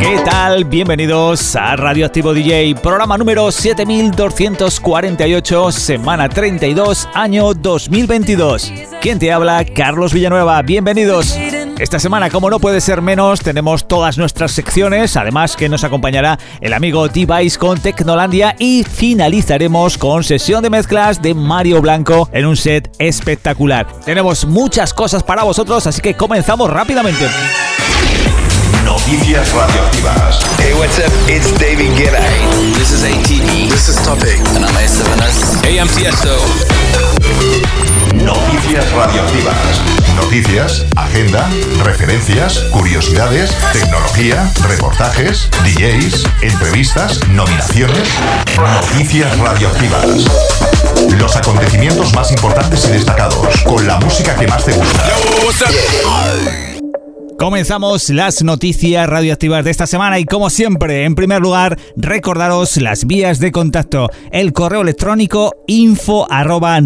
¿Qué 0.00 0.18
tal? 0.24 0.64
Bienvenidos 0.64 1.54
a 1.56 1.76
Radioactivo 1.76 2.32
DJ, 2.32 2.76
programa 2.76 3.18
número 3.18 3.50
7248, 3.50 5.72
semana 5.72 6.28
32, 6.28 7.08
año 7.14 7.52
2022. 7.54 8.72
¿Quién 9.00 9.18
te 9.18 9.32
habla? 9.32 9.64
Carlos 9.64 10.12
Villanueva, 10.12 10.62
bienvenidos. 10.62 11.36
Esta 11.78 12.00
semana, 12.00 12.28
como 12.28 12.50
no 12.50 12.58
puede 12.58 12.80
ser 12.80 13.02
menos, 13.02 13.38
tenemos 13.40 13.86
todas 13.86 14.18
nuestras 14.18 14.50
secciones, 14.50 15.16
además 15.16 15.54
que 15.54 15.68
nos 15.68 15.84
acompañará 15.84 16.36
el 16.60 16.72
amigo 16.72 17.06
Device 17.06 17.56
con 17.56 17.78
Tecnolandia 17.78 18.56
y 18.58 18.82
finalizaremos 18.82 19.96
con 19.96 20.24
sesión 20.24 20.64
de 20.64 20.70
mezclas 20.70 21.22
de 21.22 21.34
Mario 21.34 21.80
Blanco 21.80 22.28
en 22.32 22.46
un 22.46 22.56
set 22.56 22.90
espectacular. 22.98 23.86
Tenemos 24.04 24.44
muchas 24.44 24.92
cosas 24.92 25.22
para 25.22 25.44
vosotros, 25.44 25.86
así 25.86 26.00
que 26.00 26.14
comenzamos 26.14 26.68
rápidamente. 26.68 27.28
Noticias 28.84 29.54
radioactivas. 29.54 30.40
Hey, 30.58 30.74
what's 30.74 30.98
up? 30.98 31.12
It's 31.28 31.52
David 31.60 31.96
Guetta. 31.96 32.18
This 32.74 32.90
is 32.90 33.04
ATE. 33.04 33.68
This 33.70 33.88
is 33.88 34.02
Topic. 34.04 34.40
And 34.56 34.64
I'm 34.64 34.74
A7S. 34.74 35.62
Noticias 38.28 38.92
radioactivas. 38.92 39.56
Noticias, 40.14 40.84
agenda, 40.96 41.48
referencias, 41.82 42.58
curiosidades, 42.70 43.56
tecnología, 43.72 44.52
reportajes, 44.68 45.48
DJs, 45.64 46.24
entrevistas, 46.42 47.26
nominaciones. 47.28 48.06
Noticias 48.58 49.38
radioactivas. 49.38 50.26
Los 51.18 51.36
acontecimientos 51.36 52.14
más 52.14 52.30
importantes 52.30 52.86
y 52.86 52.92
destacados, 52.92 53.62
con 53.62 53.86
la 53.86 53.98
música 53.98 54.36
que 54.36 54.46
más 54.46 54.62
te 54.62 54.72
gusta. 54.72 55.04
Comenzamos 57.38 58.10
las 58.10 58.42
noticias 58.42 59.08
radioactivas 59.08 59.64
de 59.64 59.70
esta 59.70 59.86
semana 59.86 60.18
y 60.18 60.24
como 60.24 60.50
siempre, 60.50 61.04
en 61.04 61.14
primer 61.14 61.40
lugar, 61.40 61.78
recordaros 61.96 62.76
las 62.78 63.06
vías 63.06 63.38
de 63.38 63.52
contacto. 63.52 64.10
El 64.32 64.52
correo 64.52 64.80
electrónico 64.80 65.54
info 65.68 66.26
arroba 66.28 66.76
y 66.78 66.80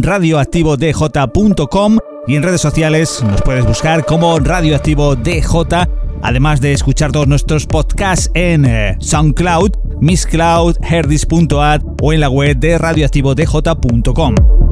en 2.37 2.43
redes 2.43 2.61
sociales 2.61 3.25
nos 3.27 3.41
puedes 3.41 3.65
buscar 3.65 4.05
como 4.05 4.39
Radioactivo 4.39 5.17
DJ, 5.17 5.89
además 6.23 6.61
de 6.61 6.75
escuchar 6.75 7.13
todos 7.13 7.27
nuestros 7.27 7.67
podcasts 7.67 8.31
en 8.35 8.67
eh, 8.67 8.99
SoundCloud, 9.01 9.71
Misscloud, 10.03 10.77
Herdis.at 10.83 11.81
o 12.03 12.13
en 12.13 12.21
la 12.21 12.29
web 12.29 12.59
de 12.59 12.77
radioactivodj.com. 12.77 14.72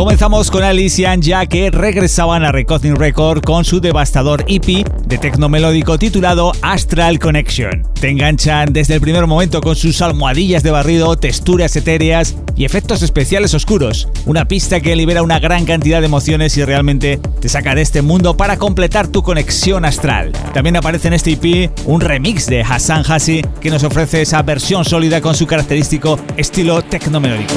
Comenzamos 0.00 0.50
con 0.50 0.64
Alice 0.64 1.02
y 1.02 1.04
Anja 1.04 1.44
que 1.44 1.70
regresaban 1.70 2.42
a 2.42 2.52
Recording 2.52 2.96
Record 2.96 3.42
con 3.42 3.66
su 3.66 3.82
devastador 3.82 4.46
EP 4.48 4.82
de 5.06 5.18
tecno 5.18 5.50
melódico 5.50 5.98
titulado 5.98 6.52
Astral 6.62 7.18
Connection. 7.18 7.86
Te 8.00 8.08
enganchan 8.08 8.72
desde 8.72 8.94
el 8.94 9.02
primer 9.02 9.26
momento 9.26 9.60
con 9.60 9.76
sus 9.76 10.00
almohadillas 10.00 10.62
de 10.62 10.70
barrido, 10.70 11.18
texturas 11.18 11.76
etéreas 11.76 12.34
y 12.56 12.64
efectos 12.64 13.02
especiales 13.02 13.52
oscuros. 13.52 14.08
Una 14.24 14.48
pista 14.48 14.80
que 14.80 14.96
libera 14.96 15.22
una 15.22 15.38
gran 15.38 15.66
cantidad 15.66 16.00
de 16.00 16.06
emociones 16.06 16.56
y 16.56 16.64
realmente 16.64 17.20
te 17.38 17.50
saca 17.50 17.74
de 17.74 17.82
este 17.82 18.00
mundo 18.00 18.38
para 18.38 18.56
completar 18.56 19.06
tu 19.06 19.22
conexión 19.22 19.84
astral. 19.84 20.32
También 20.54 20.78
aparece 20.78 21.08
en 21.08 21.14
este 21.14 21.32
EP 21.32 21.70
un 21.84 22.00
remix 22.00 22.46
de 22.46 22.62
Hassan 22.62 23.04
Hassi 23.06 23.42
que 23.60 23.68
nos 23.68 23.84
ofrece 23.84 24.22
esa 24.22 24.40
versión 24.40 24.82
sólida 24.82 25.20
con 25.20 25.34
su 25.34 25.46
característico 25.46 26.18
estilo 26.38 26.80
tecno 26.80 27.20
melódico. 27.20 27.52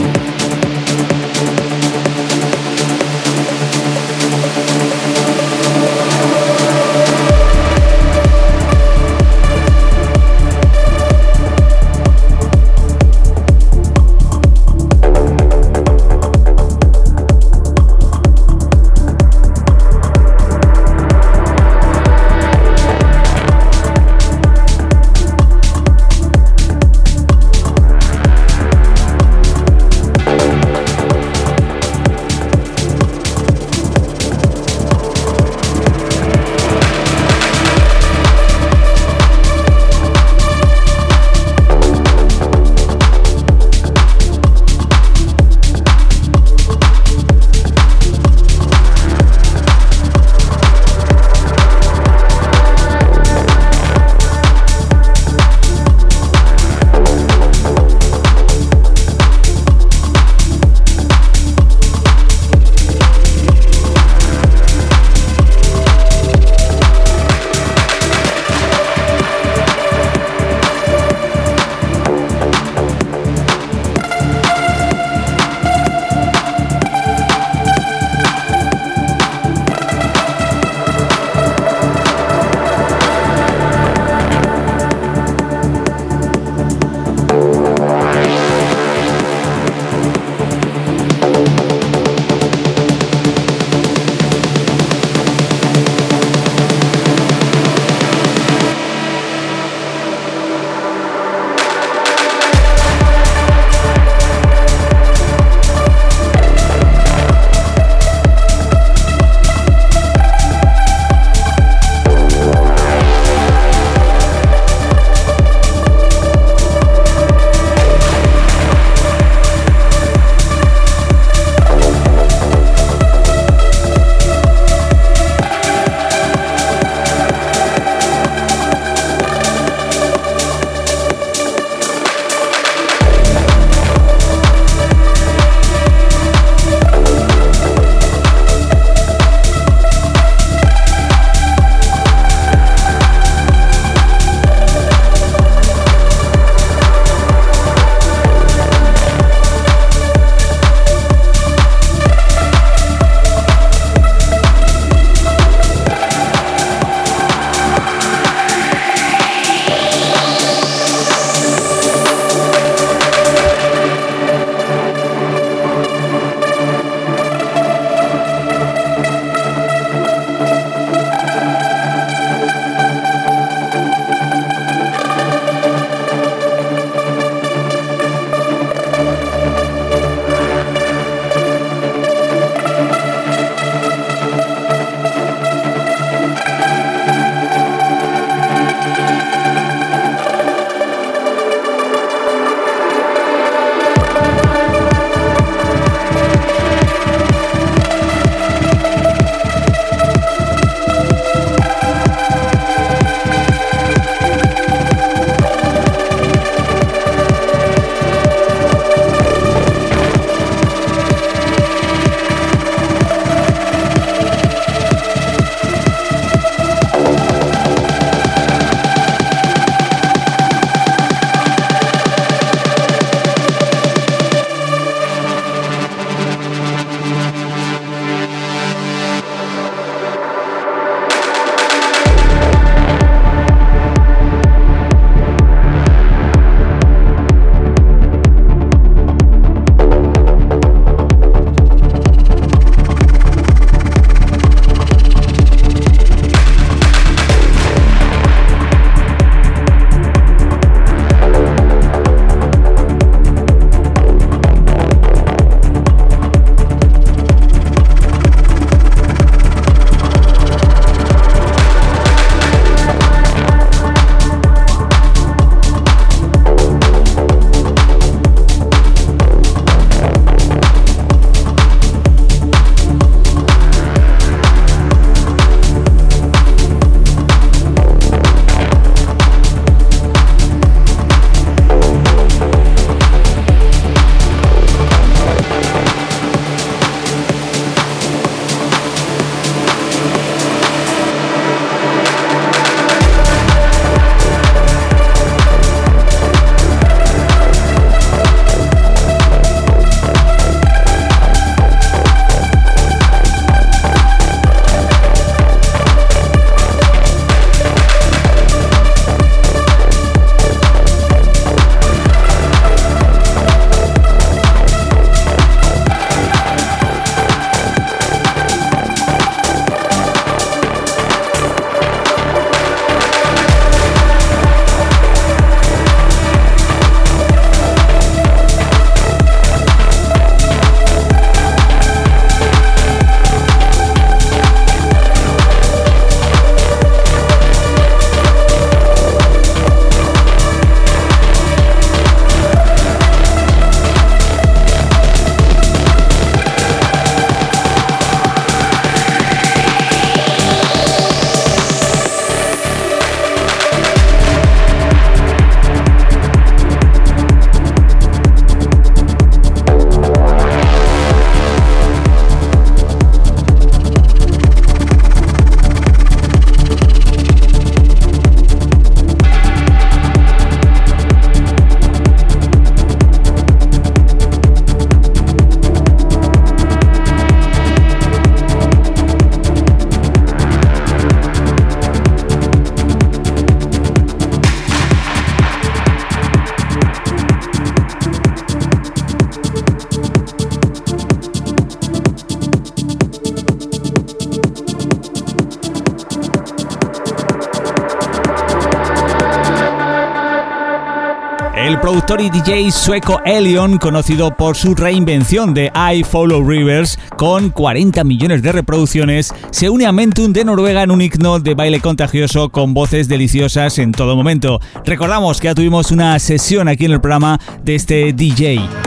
Productor 402.05 402.21
y 402.21 402.29
DJ 402.29 402.71
sueco 402.71 403.21
Elion, 403.25 403.77
conocido 403.77 404.35
por 404.35 404.57
su 404.57 404.75
reinvención 404.75 405.53
de 405.53 405.71
I 405.75 406.03
Follow 406.03 406.43
Rivers, 406.43 406.99
con 407.17 407.49
40 407.49 408.03
millones 408.03 408.41
de 408.41 408.51
reproducciones, 408.51 409.33
se 409.51 409.69
une 409.69 409.85
a 409.85 409.91
Mentum 409.91 410.33
de 410.33 410.43
Noruega 410.43 410.83
en 410.83 410.91
un 410.91 411.01
himno 411.01 411.39
de 411.39 411.53
baile 411.53 411.79
contagioso 411.79 412.49
con 412.49 412.73
voces 412.73 413.07
deliciosas 413.07 413.77
en 413.79 413.91
todo 413.91 414.15
momento. 414.15 414.59
Recordamos 414.85 415.39
que 415.39 415.45
ya 415.45 415.55
tuvimos 415.55 415.91
una 415.91 416.19
sesión 416.19 416.67
aquí 416.67 416.85
en 416.85 416.91
el 416.91 417.01
programa 417.01 417.39
de 417.63 417.75
este 417.75 418.11
DJ. 418.11 418.82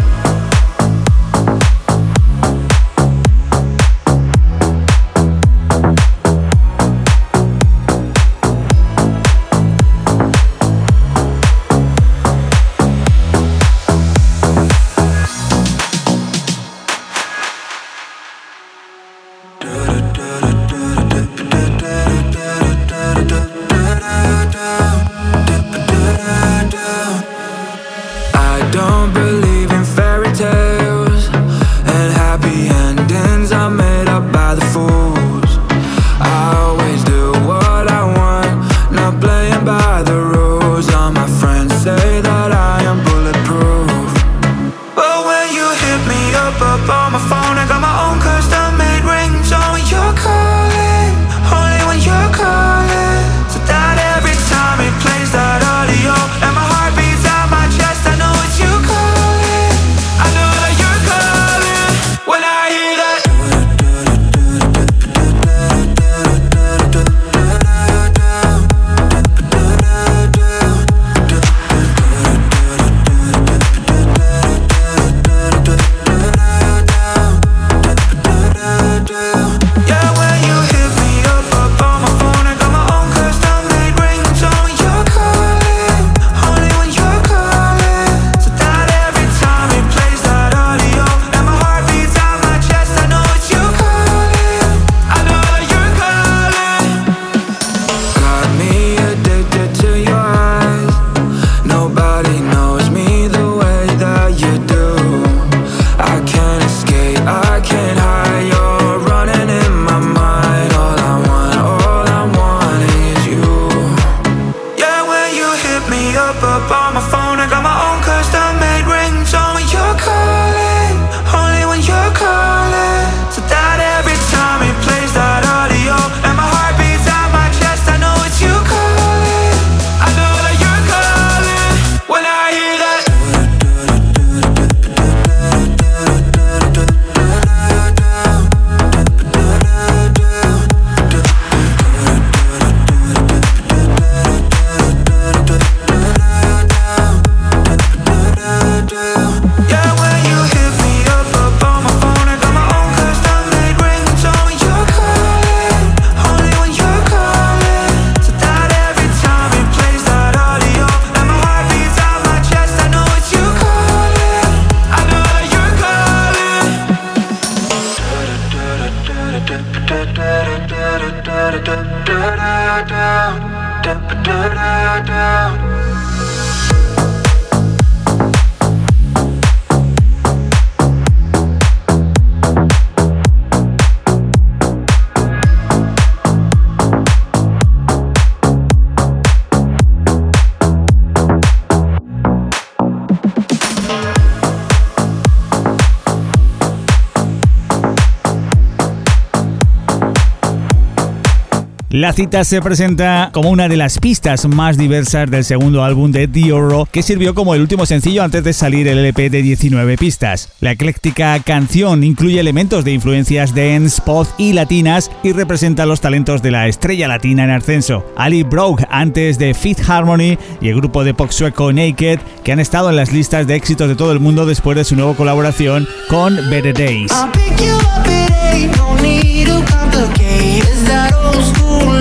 La 202.07 202.13
cita 202.13 202.45
se 202.45 202.63
presenta 202.63 203.31
como 203.33 203.51
una 203.51 203.69
de 203.69 203.77
las 203.77 203.99
pistas 203.99 204.47
más 204.47 204.79
diversas 204.79 205.29
del 205.29 205.43
segundo 205.43 205.83
álbum 205.83 206.13
de 206.13 206.29
The 206.29 206.53
Oro, 206.53 206.87
que 206.89 207.03
sirvió 207.03 207.35
como 207.35 207.53
el 207.53 207.61
último 207.61 207.85
sencillo 207.85 208.23
antes 208.23 208.45
de 208.45 208.53
salir 208.53 208.87
el 208.87 208.99
LP 208.99 209.29
de 209.29 209.43
19 209.43 209.99
pistas. 209.99 210.51
La 210.61 210.71
ecléctica 210.71 211.37
canción 211.41 212.05
incluye 212.05 212.39
elementos 212.39 212.85
de 212.85 212.93
influencias 212.93 213.57
dance, 213.57 214.01
pop 214.01 214.29
y 214.39 214.53
latinas 214.53 215.11
y 215.25 215.33
representa 215.33 215.85
los 215.85 216.01
talentos 216.01 216.43
de 216.43 216.53
la 216.53 216.69
estrella 216.69 217.09
latina 217.09 217.43
en 217.43 217.51
ascenso. 217.51 218.07
Ali 218.17 218.45
Broke 218.45 218.87
antes 218.89 219.37
de 219.37 219.53
Fifth 219.53 219.91
Harmony 219.91 220.39
y 220.61 220.69
el 220.69 220.77
grupo 220.77 221.03
de 221.03 221.13
pop 221.13 221.33
sueco 221.33 221.73
Naked, 221.73 222.21
que 222.45 222.53
han 222.53 222.61
estado 222.61 222.89
en 222.89 222.95
las 222.95 223.13
listas 223.13 223.49
de 223.49 223.57
éxitos 223.57 223.89
de 223.89 223.97
todo 223.97 224.13
el 224.13 224.21
mundo 224.21 224.47
después 224.47 224.77
de 224.77 224.85
su 224.85 224.95
nueva 224.95 225.17
colaboración 225.17 225.89
con 226.09 226.37
Better 226.51 226.73
Days. 226.73 227.11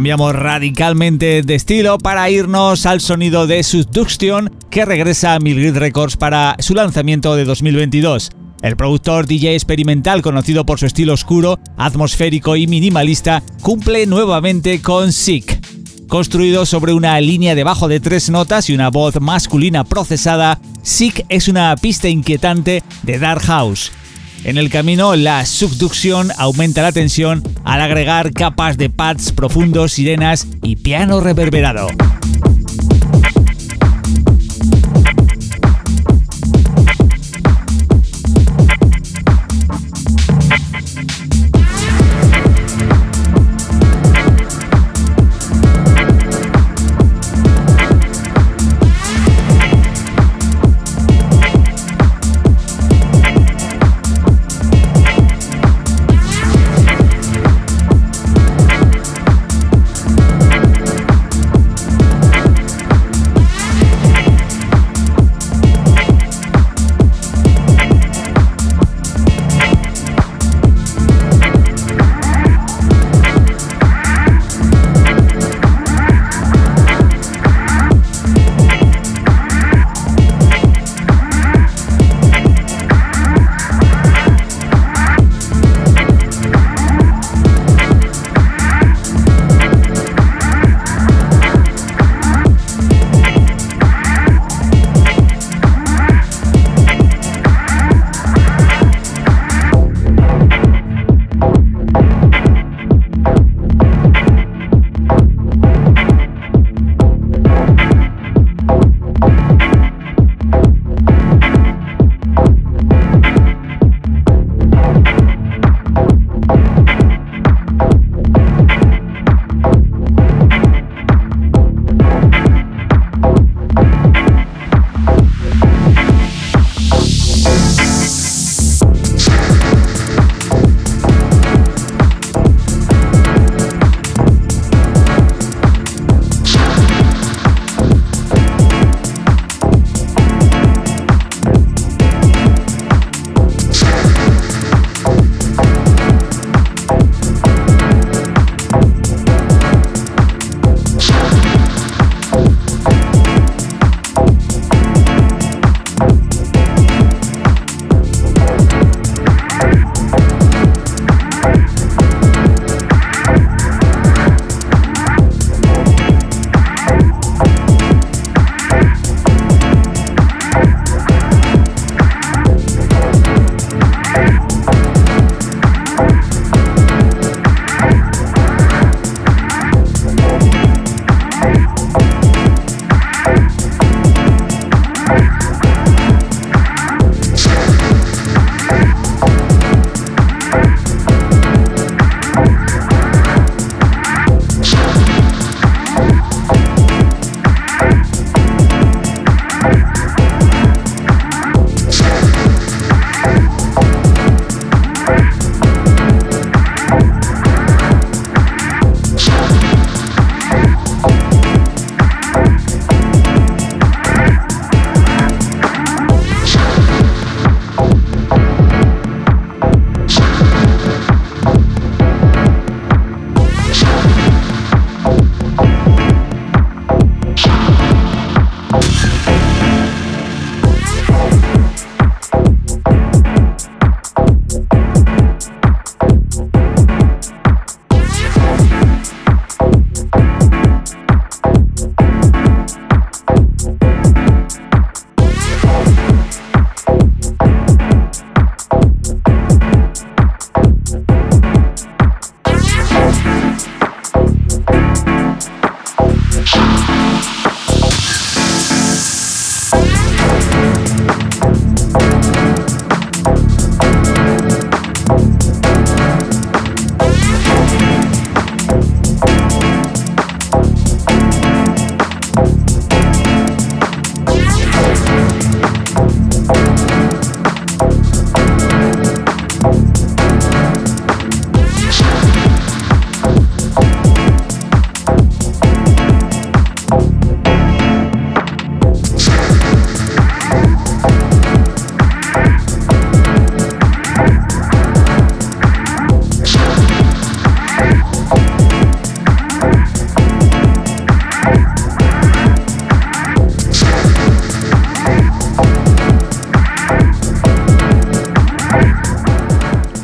Cambiamos 0.00 0.34
radicalmente 0.34 1.42
de 1.42 1.54
estilo 1.54 1.98
para 1.98 2.30
irnos 2.30 2.86
al 2.86 3.02
sonido 3.02 3.46
de 3.46 3.62
Subduction 3.62 4.50
que 4.70 4.86
regresa 4.86 5.34
a 5.34 5.40
Milgrid 5.40 5.76
Records 5.76 6.16
para 6.16 6.56
su 6.58 6.72
lanzamiento 6.72 7.36
de 7.36 7.44
2022. 7.44 8.30
El 8.62 8.76
productor 8.78 9.26
DJ 9.26 9.52
experimental 9.52 10.22
conocido 10.22 10.64
por 10.64 10.78
su 10.78 10.86
estilo 10.86 11.12
oscuro, 11.12 11.58
atmosférico 11.76 12.56
y 12.56 12.66
minimalista 12.66 13.42
cumple 13.60 14.06
nuevamente 14.06 14.80
con 14.80 15.12
Sick. 15.12 15.60
Construido 16.08 16.64
sobre 16.64 16.94
una 16.94 17.20
línea 17.20 17.54
de 17.54 17.64
bajo 17.64 17.86
de 17.86 18.00
tres 18.00 18.30
notas 18.30 18.70
y 18.70 18.74
una 18.74 18.88
voz 18.88 19.20
masculina 19.20 19.84
procesada, 19.84 20.58
Sick 20.82 21.26
es 21.28 21.46
una 21.46 21.76
pista 21.76 22.08
inquietante 22.08 22.82
de 23.02 23.18
Dark 23.18 23.42
House. 23.42 23.92
En 24.44 24.56
el 24.56 24.70
camino, 24.70 25.16
la 25.16 25.44
subducción 25.44 26.30
aumenta 26.36 26.82
la 26.82 26.92
tensión 26.92 27.42
al 27.64 27.82
agregar 27.82 28.32
capas 28.32 28.78
de 28.78 28.88
pads 28.88 29.32
profundos, 29.32 29.92
sirenas 29.92 30.46
y 30.62 30.76
piano 30.76 31.20
reverberado. 31.20 31.88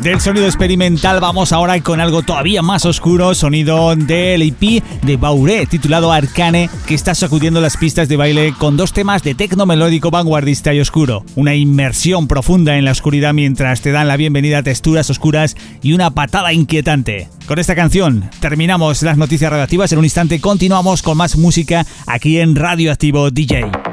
Del 0.07 0.21
sonido 0.21 0.47
experimental 0.47 1.19
vamos 1.19 1.53
ahora 1.53 1.81
con 1.81 2.01
algo 2.01 2.23
todavía 2.23 2.63
más 2.63 2.87
oscuro, 2.87 3.35
sonido 3.35 3.97
del 3.97 4.41
EP 4.41 4.81
de 5.03 5.17
Bauré 5.17 5.67
titulado 5.67 6.13
Arcane, 6.13 6.71
que 6.87 6.95
está 6.95 7.13
sacudiendo 7.17 7.61
las 7.61 7.77
pistas 7.77 8.07
de 8.07 8.15
baile 8.15 8.55
con 8.57 8.77
dos 8.77 8.93
temas 8.93 9.25
de 9.25 9.35
tecno 9.35 9.67
melódico 9.67 10.13
vanguardista 10.13 10.73
y 10.73 10.79
oscuro. 10.79 11.25
Una 11.35 11.57
inmersión 11.57 12.29
profunda 12.29 12.79
en 12.79 12.85
la 12.85 12.93
oscuridad 12.93 13.35
mientras 13.35 13.81
te 13.81 13.91
dan 13.91 14.07
la 14.07 14.17
bienvenida 14.17 14.59
a 14.59 14.63
texturas 14.63 15.11
oscuras 15.11 15.57
y 15.83 15.93
una 15.93 16.13
patada 16.13 16.53
inquietante. 16.53 17.29
Con 17.49 17.59
esta 17.59 17.75
canción 17.75 18.31
terminamos 18.39 19.03
las 19.03 19.19
noticias 19.19 19.51
radioactivas. 19.51 19.91
En 19.91 19.99
un 19.99 20.05
instante 20.05 20.41
continuamos 20.41 21.03
con 21.03 21.17
más 21.17 21.37
música 21.37 21.85
aquí 22.07 22.39
en 22.39 22.55
Radioactivo 22.55 23.33
DJ. 23.33 23.86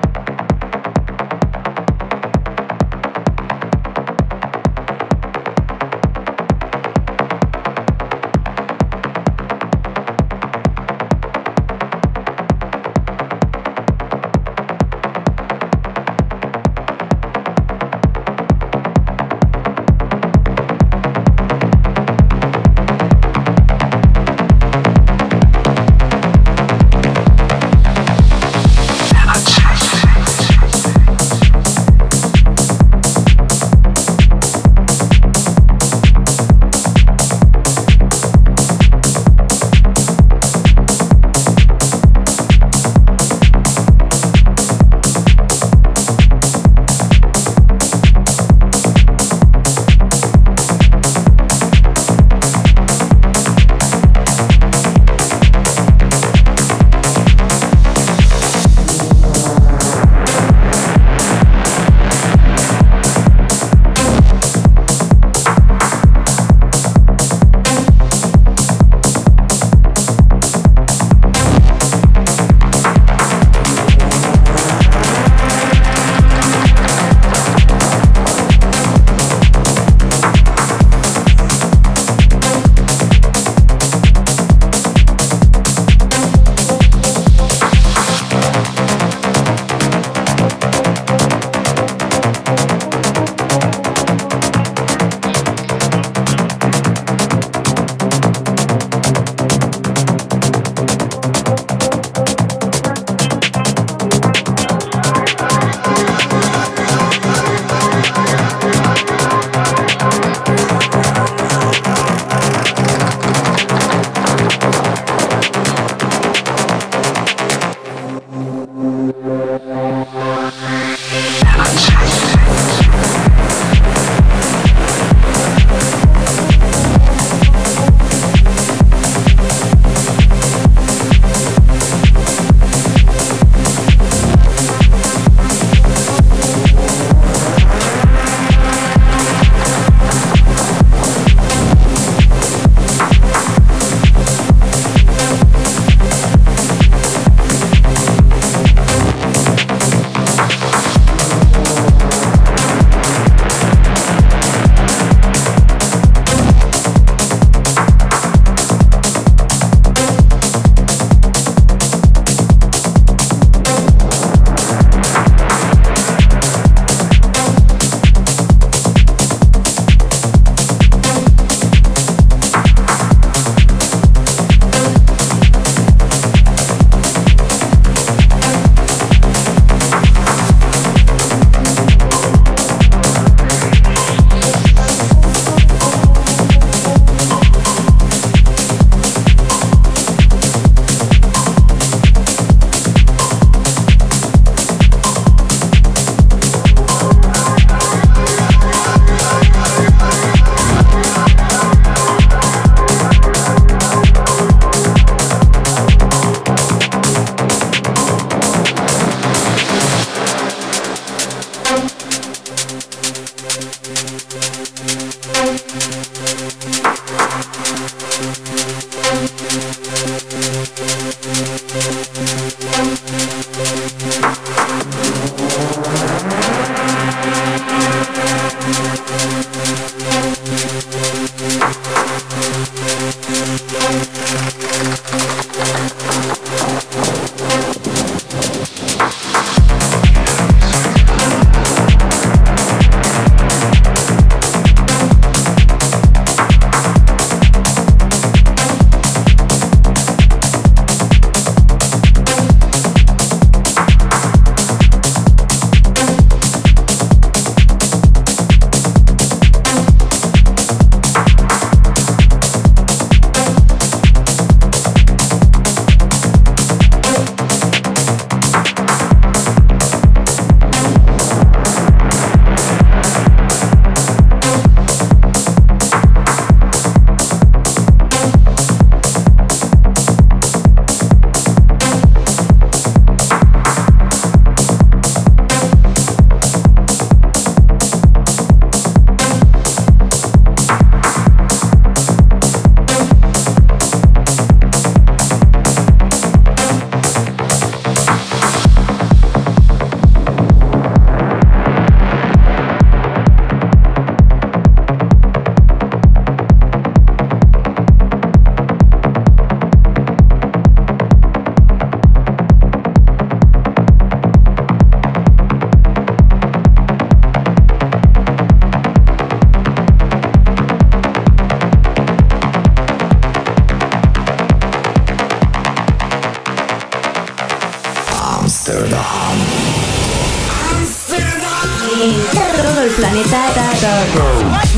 En 332.01 332.15
todo 332.33 332.81
el 332.81 332.89
planeta 332.91 333.53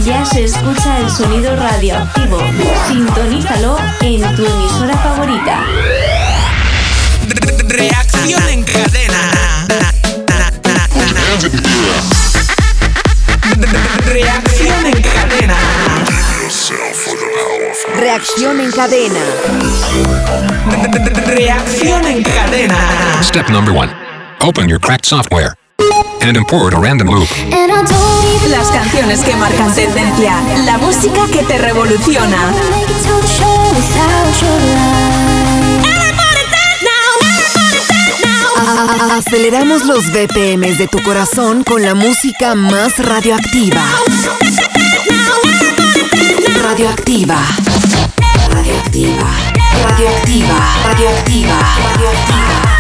ya 0.04 0.26
se 0.26 0.44
escucha 0.44 1.00
el 1.00 1.10
sonido 1.10 1.56
radioactivo. 1.56 2.40
Sintonízalo 2.88 3.78
en 4.02 4.36
tu 4.36 4.46
emisora 4.46 4.98
favorita. 4.98 5.64
Reacción 7.68 8.50
en 8.50 8.64
cadena. 8.64 9.68
Reacción 14.06 14.86
en 14.86 15.02
cadena. 15.02 15.58
Reacción 17.98 18.60
en 18.60 18.72
cadena. 18.72 19.20
Reacción 21.26 22.06
en 22.06 22.24
cadena. 22.24 23.24
Step 23.24 23.50
number 23.50 23.74
one. 23.74 23.92
Open 24.42 24.68
your 24.68 24.80
cracked 24.80 25.06
software 25.06 25.56
and 26.26 26.38
import 26.38 26.74
a 26.74 26.80
random 26.80 27.08
loop. 27.08 27.30
Las 28.50 28.68
canciones 28.70 29.20
que 29.22 29.36
marcan 29.36 29.74
tendencia, 29.76 30.34
la 30.66 30.78
música 30.80 31.28
que 31.32 31.44
te 31.44 31.58
revoluciona. 31.58 32.38
Aceleramos 39.12 39.86
los 39.86 40.06
BPMs 40.12 40.78
de 40.80 40.88
tu 40.88 41.02
corazón 41.04 41.64
con 41.64 41.84
la 41.84 41.94
música 41.94 42.56
más 42.56 42.98
radioactiva. 42.98 43.84
Radioactiva. 46.64 47.38
Radioactiva. 48.50 49.26
Radioactiva. 49.84 50.60
Radioactiva. 50.84 51.60
Radioactiva. 51.94 52.75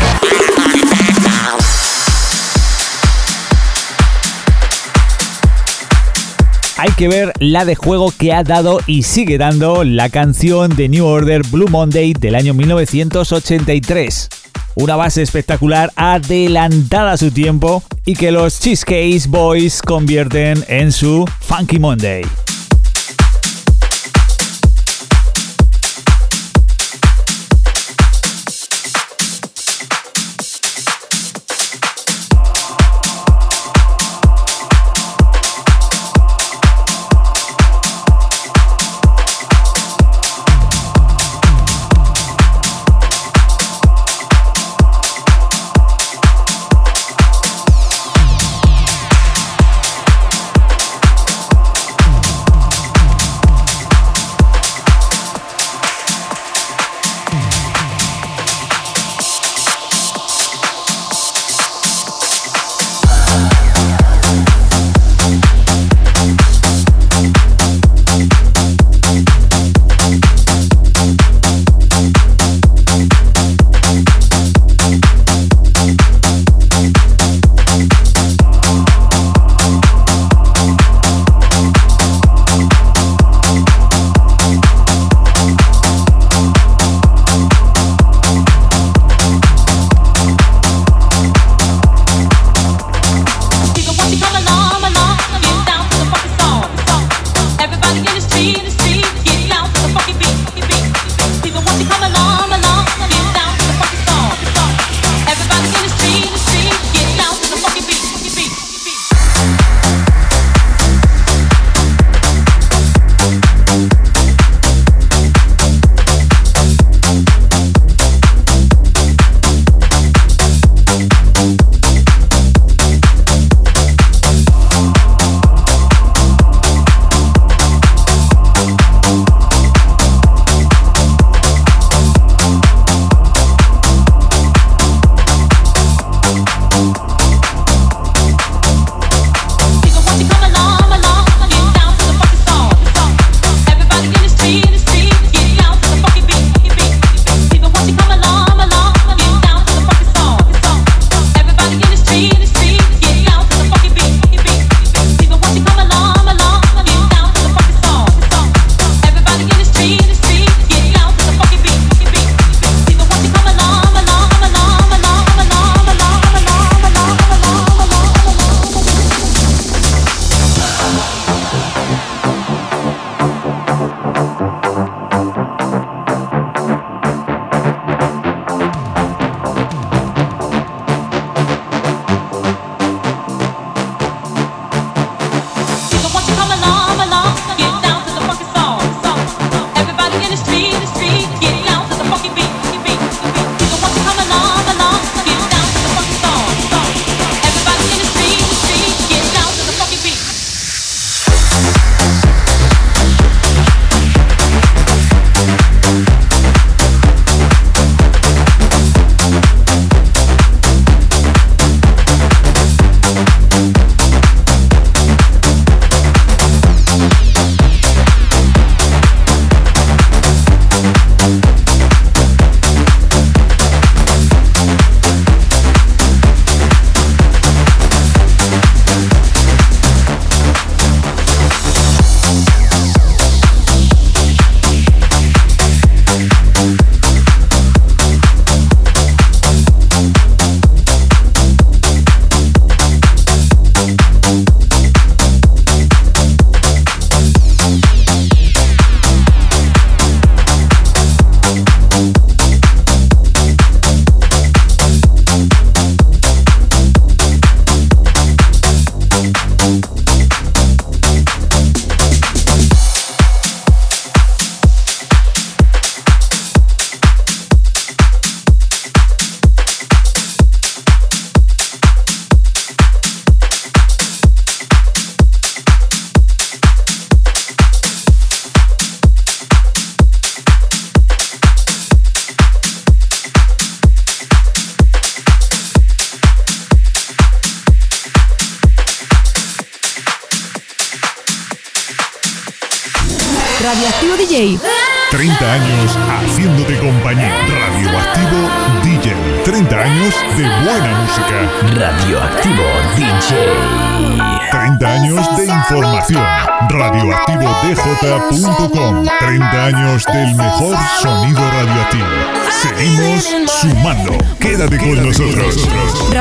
Hay 6.77 6.89
que 6.97 7.07
ver 7.07 7.31
la 7.39 7.63
de 7.63 7.75
juego 7.75 8.11
que 8.17 8.33
ha 8.33 8.43
dado 8.43 8.79
y 8.85 9.03
sigue 9.03 9.37
dando 9.37 9.85
la 9.85 10.09
canción 10.09 10.75
de 10.75 10.89
New 10.89 11.05
Order 11.05 11.41
Blue 11.43 11.69
Monday 11.69 12.11
del 12.11 12.35
año 12.35 12.53
1983. 12.53 14.29
Una 14.75 14.97
base 14.97 15.21
espectacular 15.21 15.93
adelantada 15.95 17.13
a 17.13 17.17
su 17.17 17.31
tiempo 17.31 17.81
y 18.05 18.15
que 18.15 18.31
los 18.31 18.59
Cheesecake 18.59 19.25
Boys 19.29 19.81
convierten 19.81 20.65
en 20.67 20.91
su 20.91 21.23
Funky 21.39 21.79
Monday. 21.79 22.23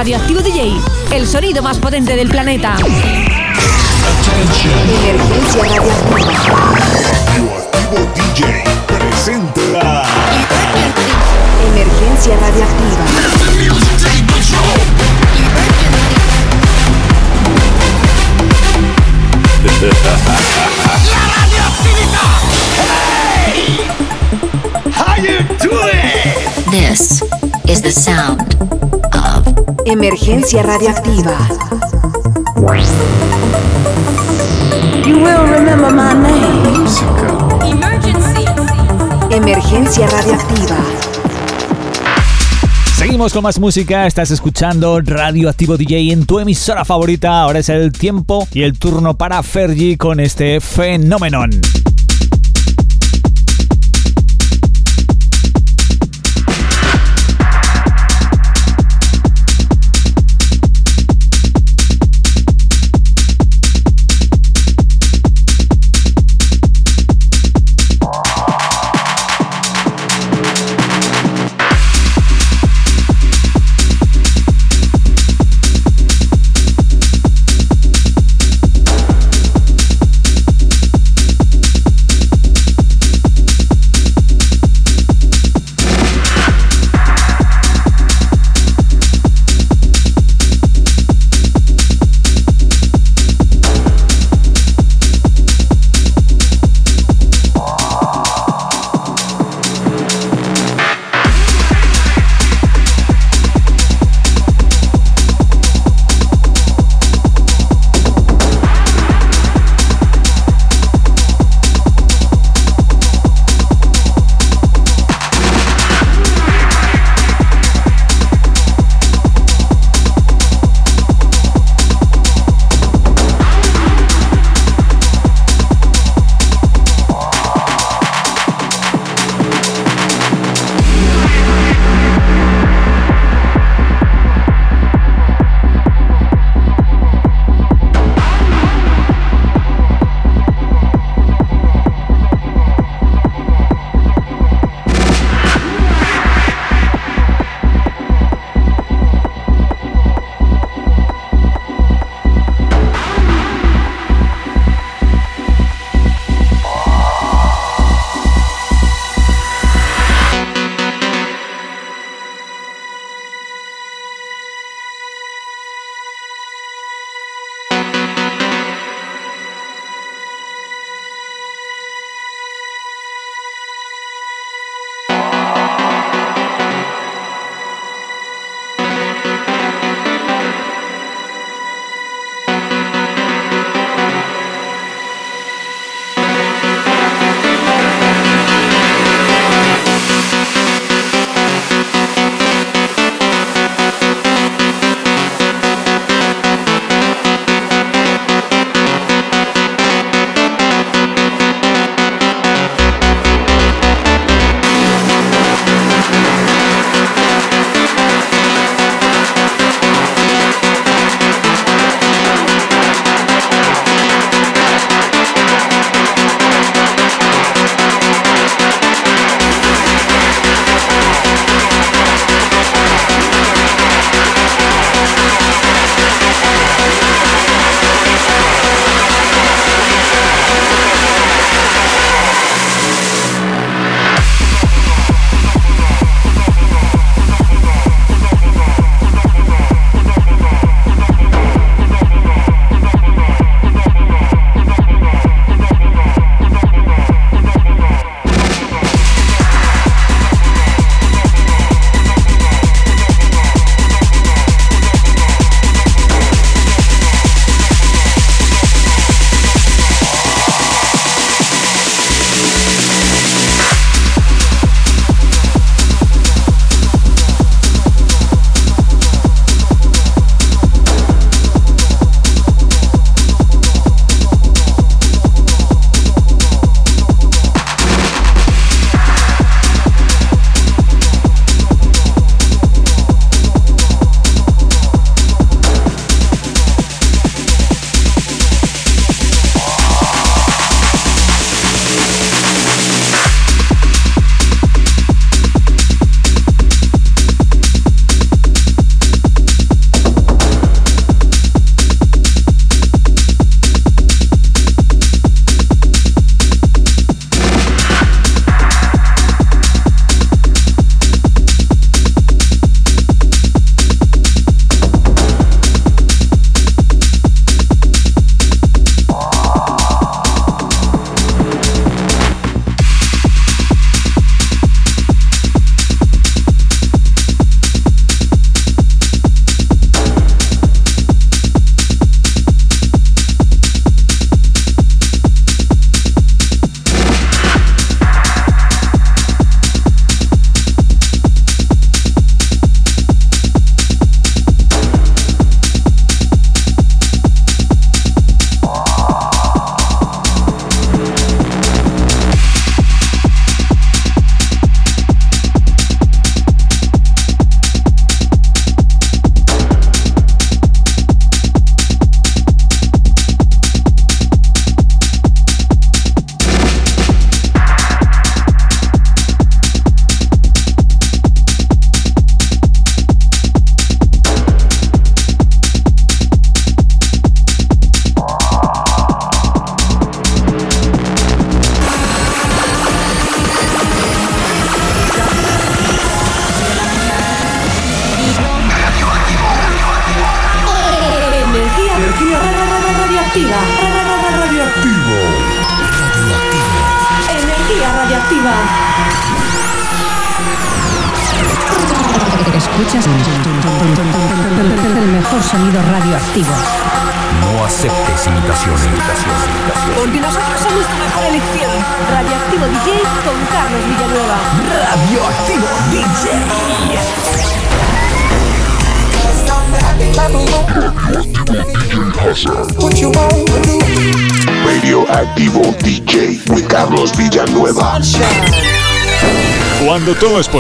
Radioactivo 0.05 0.41
DJ, 0.43 0.75
el 1.13 1.27
sonido 1.27 1.63
más 1.63 1.79
potente 1.79 2.15
del 2.15 2.29
planeta. 2.29 2.77
Emergencia 5.09 5.63
radioactiva. 5.73 6.67
Radioactivo 7.35 8.11
DJ 8.15 8.65
presenta 8.87 10.05
Emergencia 11.73 12.37
radioactiva. 12.37 13.05
¡La 21.11 21.23
radioactividad! 21.41 22.45
¡Hey! 23.47 23.81
How 24.93 25.17
you 25.17 25.39
doing? 25.63 26.71
This 26.71 27.23
is 27.67 27.81
the 27.81 27.91
sound 27.91 28.54
Emergencia 29.95 30.61
radioactiva. 30.61 31.39
You 35.07 35.23
will 35.23 35.47
remember 35.49 35.93
my 35.93 36.13
name. 36.13 36.89
Emergencia 39.31 40.09
radioactiva. 40.09 40.77
Seguimos 42.97 43.33
con 43.33 43.45
más 43.45 43.61
música, 43.61 44.09
estás 44.09 44.33
escuchando 44.33 45.01
Radioactivo 45.01 45.77
DJ 45.77 46.11
en 46.13 46.27
tu 46.27 46.41
emisora 46.41 46.85
favorita. 46.85 47.43
Ahora 47.43 47.61
es 47.61 47.69
el 47.69 47.93
tiempo 47.93 48.49
y 48.53 48.63
el 48.65 48.77
turno 48.77 49.17
para 49.17 49.45
Fergie 49.45 49.97
con 49.97 50.19
este 50.19 50.61
fenómeno. 50.61 51.45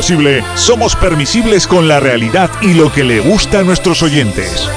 Posible, 0.04 0.44
somos 0.54 0.94
permisibles 0.96 1.66
con 1.66 1.88
la 1.88 1.98
realidad 1.98 2.50
y 2.60 2.74
lo 2.74 2.92
que 2.92 3.02
le 3.02 3.20
gusta 3.20 3.60
a 3.60 3.62
nuestros 3.62 4.02
oyentes. 4.02 4.68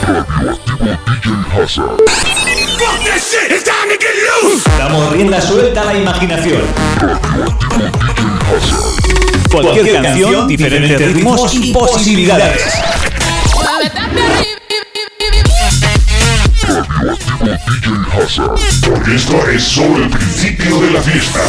Damos 4.79 5.11
rienda 5.11 5.41
suelta 5.41 5.81
a 5.81 5.83
la 5.83 5.97
imaginación. 5.97 6.61
Cualquier 9.51 10.01
canción, 10.01 10.47
diferentes 10.47 11.13
ritmos 11.13 11.53
y 11.53 11.73
posibilidades. 11.73 12.61
Porque 18.89 19.15
esto 19.15 19.49
es 19.49 19.61
solo 19.61 20.05
el 20.05 20.09
principio 20.09 20.79
de 20.79 20.91
la 20.91 21.01
fiesta. 21.01 21.41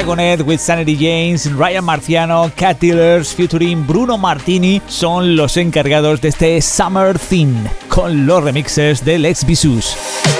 Dragonet 0.00 0.40
with 0.46 0.60
Sanity 0.60 0.96
James, 0.96 1.52
Ryan 1.52 1.84
Marciano, 1.84 2.50
Cat 2.56 2.80
Dealers 2.80 3.34
featuring 3.34 3.86
Bruno 3.86 4.16
Martini 4.16 4.80
son 4.86 5.36
los 5.36 5.58
encargados 5.58 6.22
de 6.22 6.28
este 6.28 6.62
Summer 6.62 7.18
Theme 7.18 7.68
con 7.88 8.24
los 8.24 8.42
remixes 8.42 9.04
del 9.04 9.26
ex 9.26 9.44
Visus. 9.44 10.39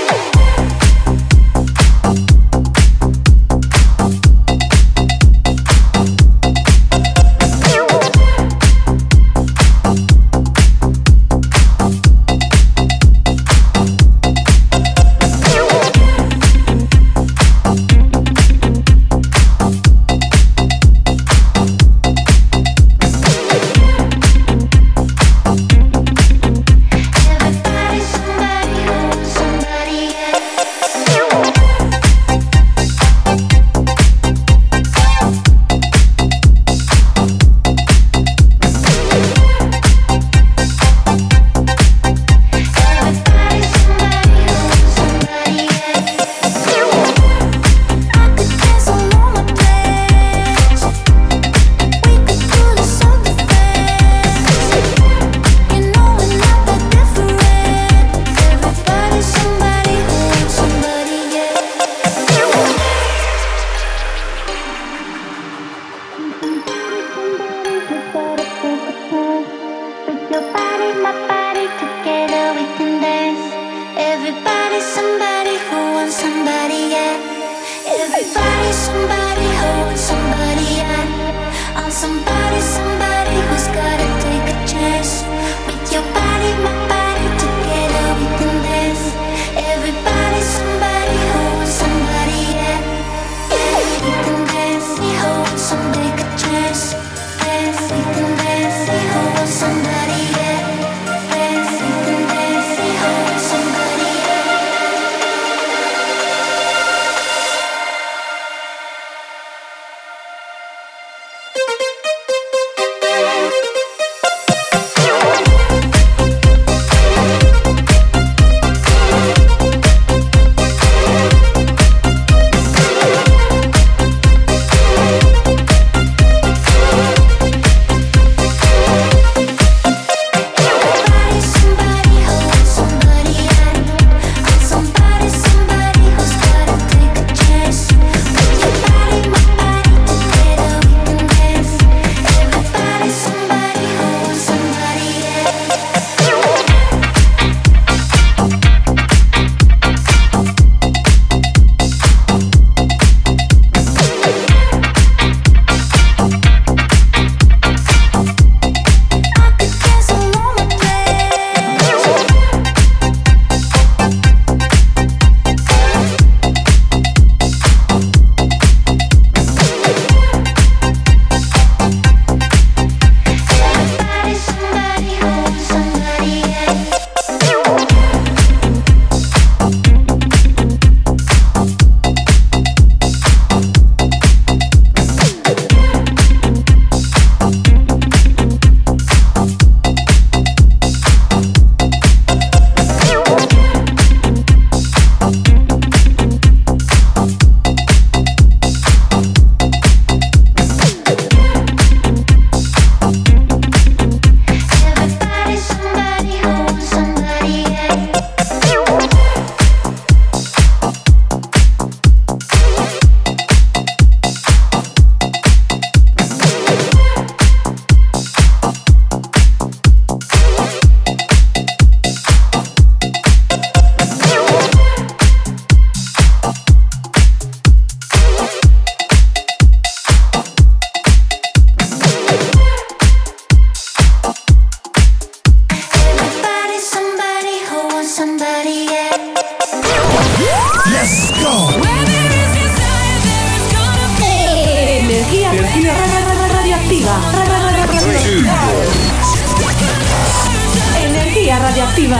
Radioactiva. 251.70 252.18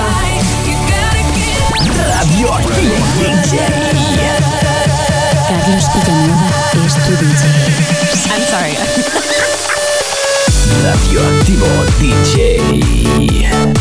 Radioactivo 2.07 2.95
DJ. 3.19 3.59
Carlos 5.49 5.85
Villanueva 5.93 6.49
es 6.87 6.95
tu 6.95 7.11
DJ. 7.19 7.43
I'm 8.31 8.43
sorry. 8.47 8.75
Radioactivo 10.85 11.67
DJ. 11.99 12.07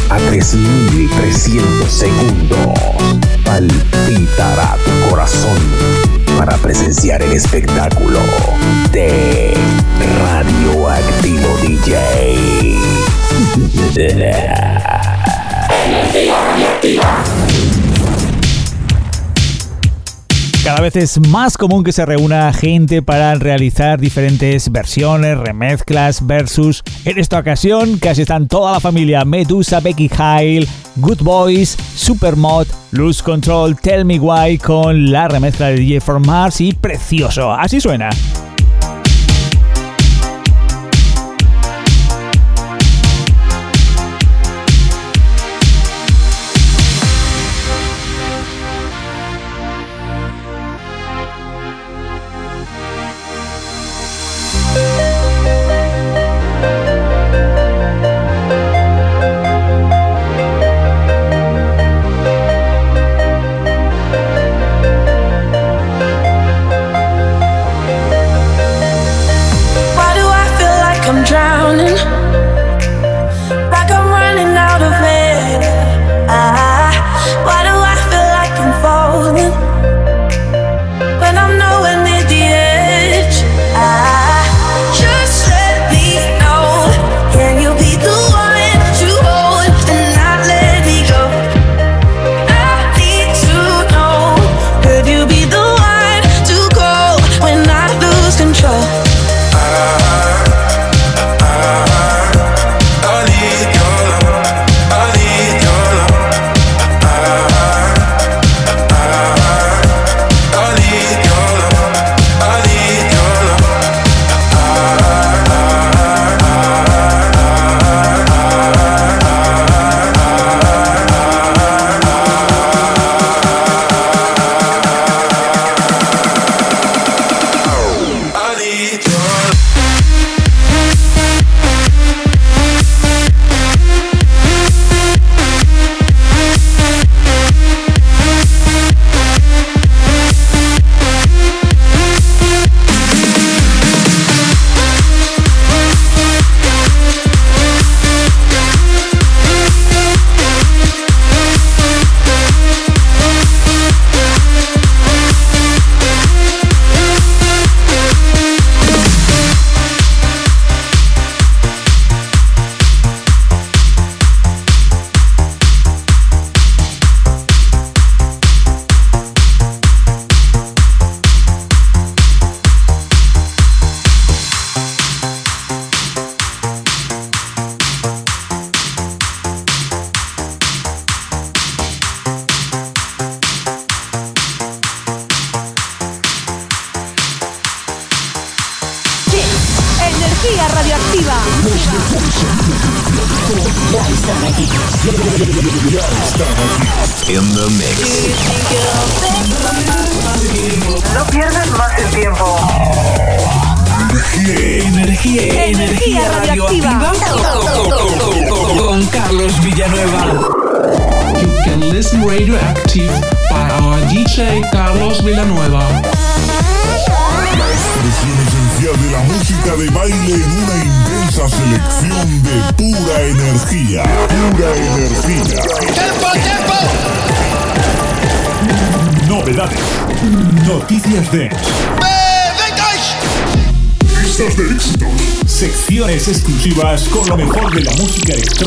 A 0.09 0.17
3300 0.17 1.91
segundos 1.91 2.73
palpitará 3.45 4.75
tu 4.83 4.91
corazón 5.11 5.59
para 6.35 6.57
presenciar 6.57 7.21
el 7.21 7.33
espectáculo 7.33 8.19
de 8.91 9.53
Radioactivo 10.23 11.57
DJ. 11.61 12.79
Cada 20.63 20.81
vez 20.81 20.95
es 20.97 21.19
más 21.29 21.57
común 21.57 21.83
que 21.83 21.91
se 21.91 22.05
reúna 22.05 22.53
gente 22.53 23.01
para 23.01 23.33
realizar 23.35 23.99
diferentes 23.99 24.71
versiones, 24.71 25.37
remezclas, 25.37 26.27
versus. 26.27 26.83
En 27.05 27.17
esta 27.17 27.39
ocasión 27.39 27.97
casi 27.97 28.21
están 28.21 28.47
toda 28.47 28.73
la 28.73 28.79
familia 28.79 29.25
Medusa, 29.25 29.79
Becky 29.79 30.11
Hale, 30.15 30.67
Good 30.97 31.21
Boys, 31.21 31.75
Supermod, 31.95 32.67
Lose 32.91 33.23
Control, 33.23 33.75
Tell 33.79 34.05
Me 34.05 34.19
Why 34.19 34.59
con 34.59 35.11
la 35.11 35.27
remezcla 35.27 35.69
de 35.69 35.77
DJ 35.77 36.01
for 36.01 36.19
Mars 36.19 36.61
y 36.61 36.73
precioso. 36.73 37.51
Así 37.51 37.81
suena. 37.81 38.09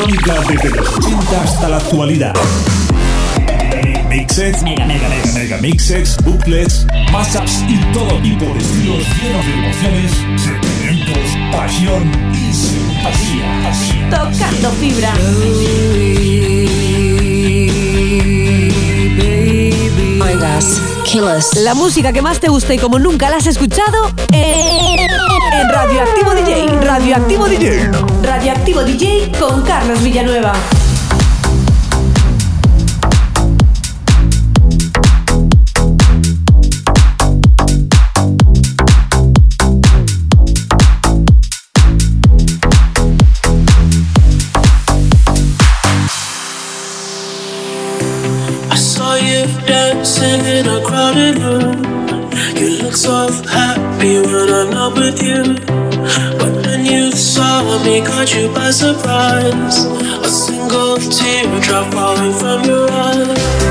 Electrónica 0.03 0.33
desde 0.47 0.69
los 0.69 0.97
80 0.97 1.41
hasta 1.41 1.69
la 1.69 1.77
actualidad. 1.77 2.33
Mixes, 4.09 4.61
mega, 4.63 4.85
mega, 4.85 5.09
mega, 5.09 5.31
mega 5.33 5.57
mixes, 5.57 6.17
booklets, 6.23 6.85
mashups 7.11 7.63
y 7.67 7.77
todo 7.93 8.19
tipo 8.21 8.45
de 8.45 8.59
estilos 8.59 9.05
llenos 9.21 9.45
de 9.45 9.53
emociones, 9.53 10.11
sentimientos, 10.37 11.37
pasión 11.51 12.11
y 12.33 12.53
simpatía. 12.53 13.71
Tocando 14.09 14.71
fibra. 14.79 15.13
Killers. 21.05 21.55
La 21.61 21.73
música 21.73 22.11
que 22.11 22.21
más 22.21 22.39
te 22.39 22.49
gusta 22.49 22.73
y 22.73 22.77
como 22.77 22.99
nunca 22.99 23.29
la 23.29 23.37
has 23.37 23.47
escuchado 23.47 24.11
en, 24.33 24.99
en 24.99 25.69
Radioactivo 25.69 26.33
DJ. 26.33 26.67
Radioactivo 26.81 27.47
DJ. 27.47 27.89
Radioactivo 28.23 28.83
DJ 28.83 29.31
con 29.39 29.61
Carlos 29.61 30.03
Villanueva. 30.03 30.53
You 51.15 52.69
look 52.81 52.95
so 52.95 53.29
happy 53.47 54.19
when 54.19 54.49
I'm 54.49 54.71
not 54.71 54.97
with 54.97 55.21
you. 55.21 55.43
But 56.39 56.65
when 56.65 56.85
you 56.85 57.11
saw 57.11 57.61
me, 57.85 58.01
caught 58.01 58.33
you 58.33 58.51
by 58.51 58.71
surprise. 58.71 59.85
A 59.85 60.27
single 60.27 60.97
teardrop 60.97 61.93
falling 61.93 62.33
from 62.33 62.63
your 62.65 62.89
eyes. 62.89 63.62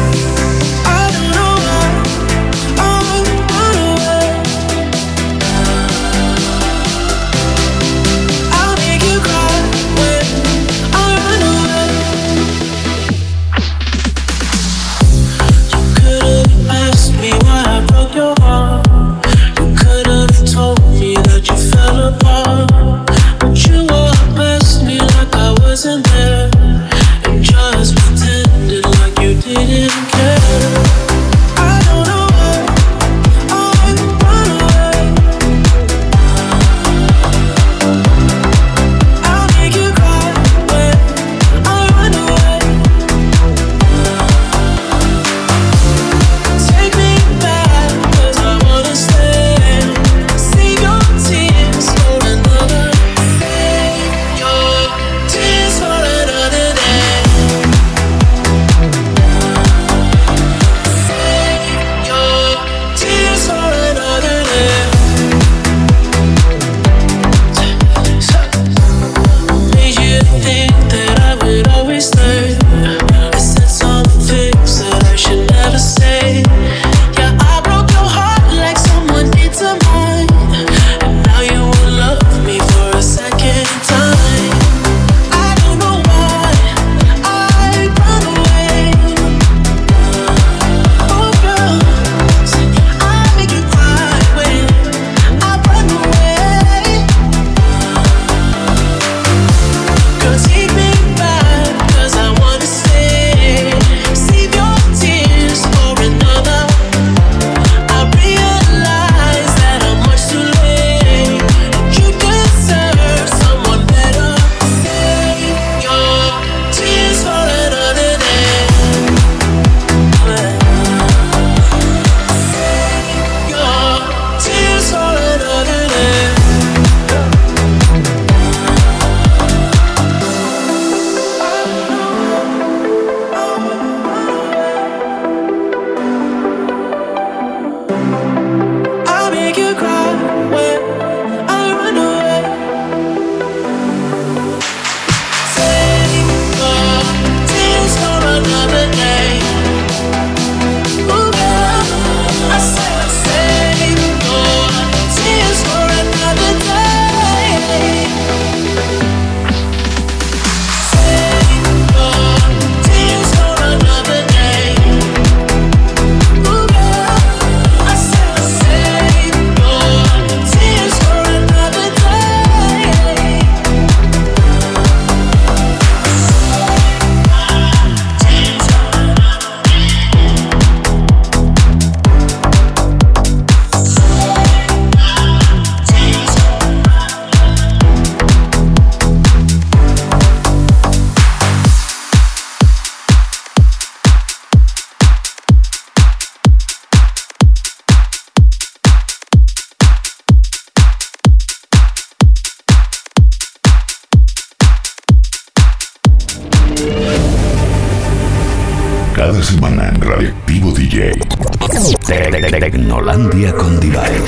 Eye. 213.97 214.23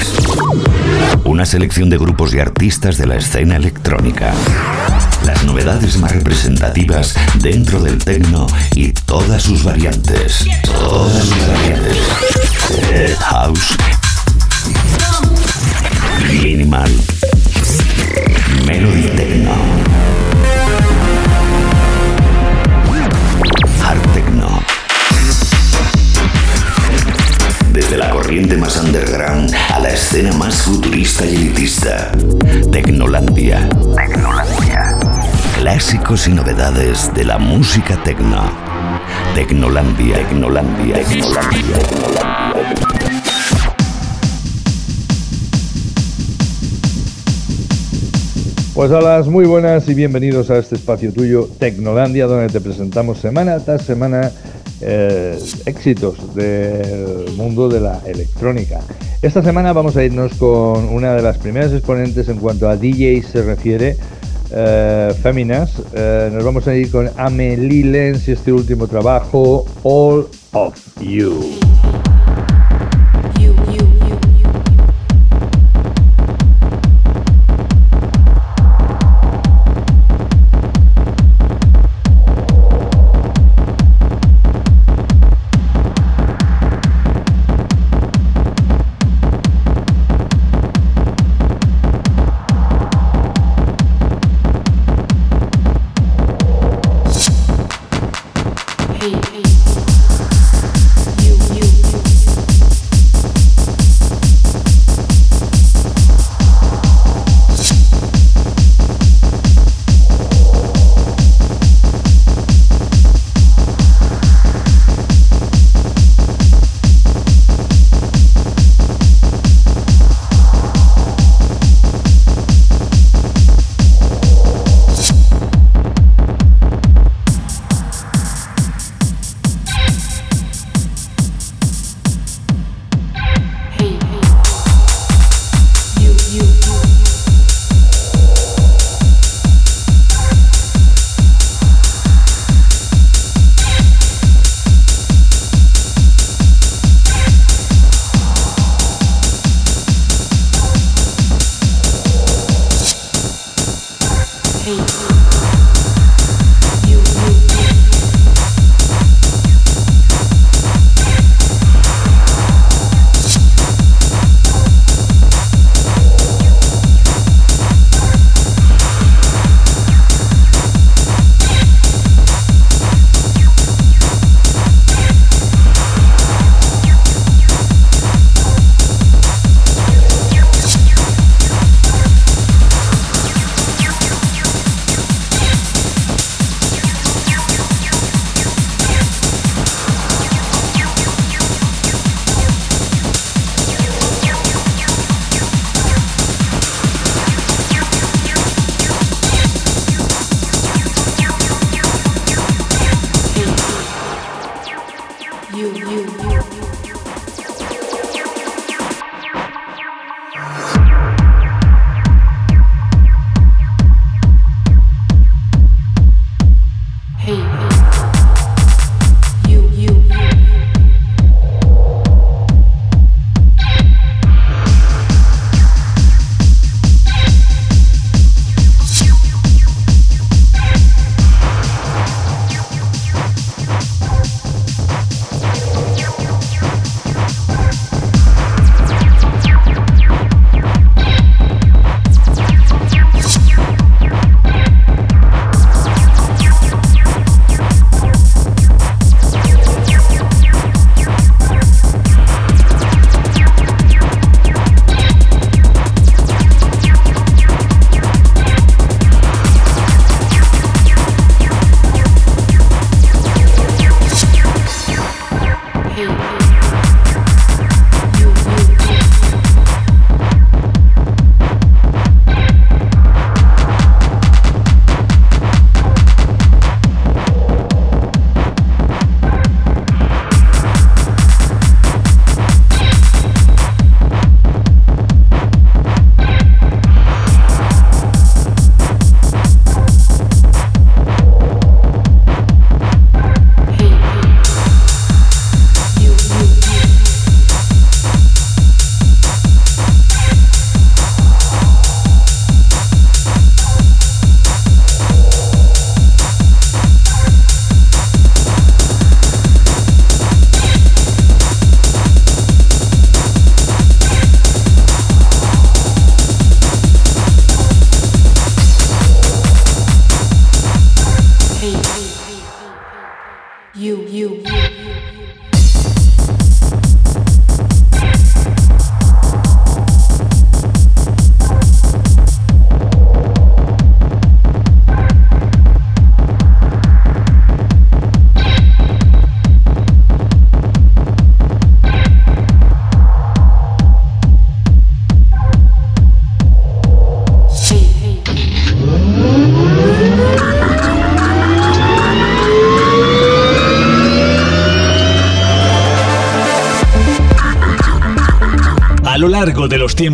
selección 1.47 1.89
de 1.89 1.99
grupos 1.99 2.35
y 2.35 2.41
artistas 2.41 2.99
de 2.99 3.07
la 3.07 3.17
escena 3.17 3.57
electrónica. 3.57 4.35
Las 5.25 5.45
novedades 5.45 5.97
más 5.99 6.13
representativas 6.13 7.15
dentro 7.35 7.81
del 7.81 7.99
techno 7.99 8.47
y 8.75 8.93
todas 8.93 9.43
sus 9.43 9.63
variantes. 9.63 10.47
Todas 10.65 11.25
sus 11.25 11.47
variantes. 11.47 11.97
House. 13.21 13.77
Minimal. 16.29 16.91
Melody 18.67 19.09
Techno. 19.17 19.94
Desde 27.85 27.99
la 27.99 28.09
corriente 28.09 28.57
más 28.57 28.83
underground 28.83 29.55
a 29.71 29.79
la 29.79 29.91
escena 29.91 30.33
más 30.33 30.63
futurista 30.63 31.27
y 31.27 31.35
elitista. 31.35 32.13
Tecnolandia. 32.73 33.69
Tecnolandia. 33.95 34.99
Clásicos 35.59 36.27
y 36.27 36.33
novedades 36.33 37.13
de 37.13 37.27
la 37.27 37.37
música 37.37 38.03
tecno. 38.03 38.51
Tecnolandia. 39.35 40.17
Tecnolandia. 40.17 40.95
Tecnolandia. 40.95 41.77
Pues 48.73 48.91
hola, 48.93 49.23
muy 49.29 49.45
buenas 49.45 49.87
y 49.91 49.95
bienvenidos 49.95 50.49
a 50.49 50.57
este 50.57 50.77
espacio 50.77 51.13
tuyo, 51.13 51.51
Tecnolandia, 51.59 52.27
donde 52.27 52.49
te 52.49 52.63
presentamos 52.63 53.19
semana 53.19 53.59
tras 53.61 53.83
semana 53.83 54.33
eh, 54.81 55.39
éxitos 55.67 56.35
del 56.35 57.33
mundo 57.37 57.69
de 57.69 57.81
la 57.81 58.01
electrónica. 58.07 58.81
Esta 59.23 59.43
semana 59.43 59.73
vamos 59.73 59.97
a 59.97 60.05
irnos 60.05 60.35
con 60.35 60.89
una 60.89 61.15
de 61.15 61.23
las 61.23 61.39
primeras 61.39 61.73
exponentes 61.73 62.29
en 62.29 62.39
cuanto 62.39 62.69
a 62.69 62.77
DJ 62.77 63.23
se 63.23 63.43
refiere, 63.43 63.97
eh, 64.51 65.15
Féminas. 65.23 65.83
Eh, 65.95 66.31
nos 66.33 66.45
vamos 66.45 66.69
a 66.69 66.75
ir 66.77 66.91
con 66.91 67.11
Amelie 67.17 67.85
Lenz 67.85 68.29
y 68.29 68.33
este 68.33 68.53
último 68.53 68.87
trabajo, 68.87 69.65
All 69.83 70.27
of 70.53 70.79
You. 71.01 71.74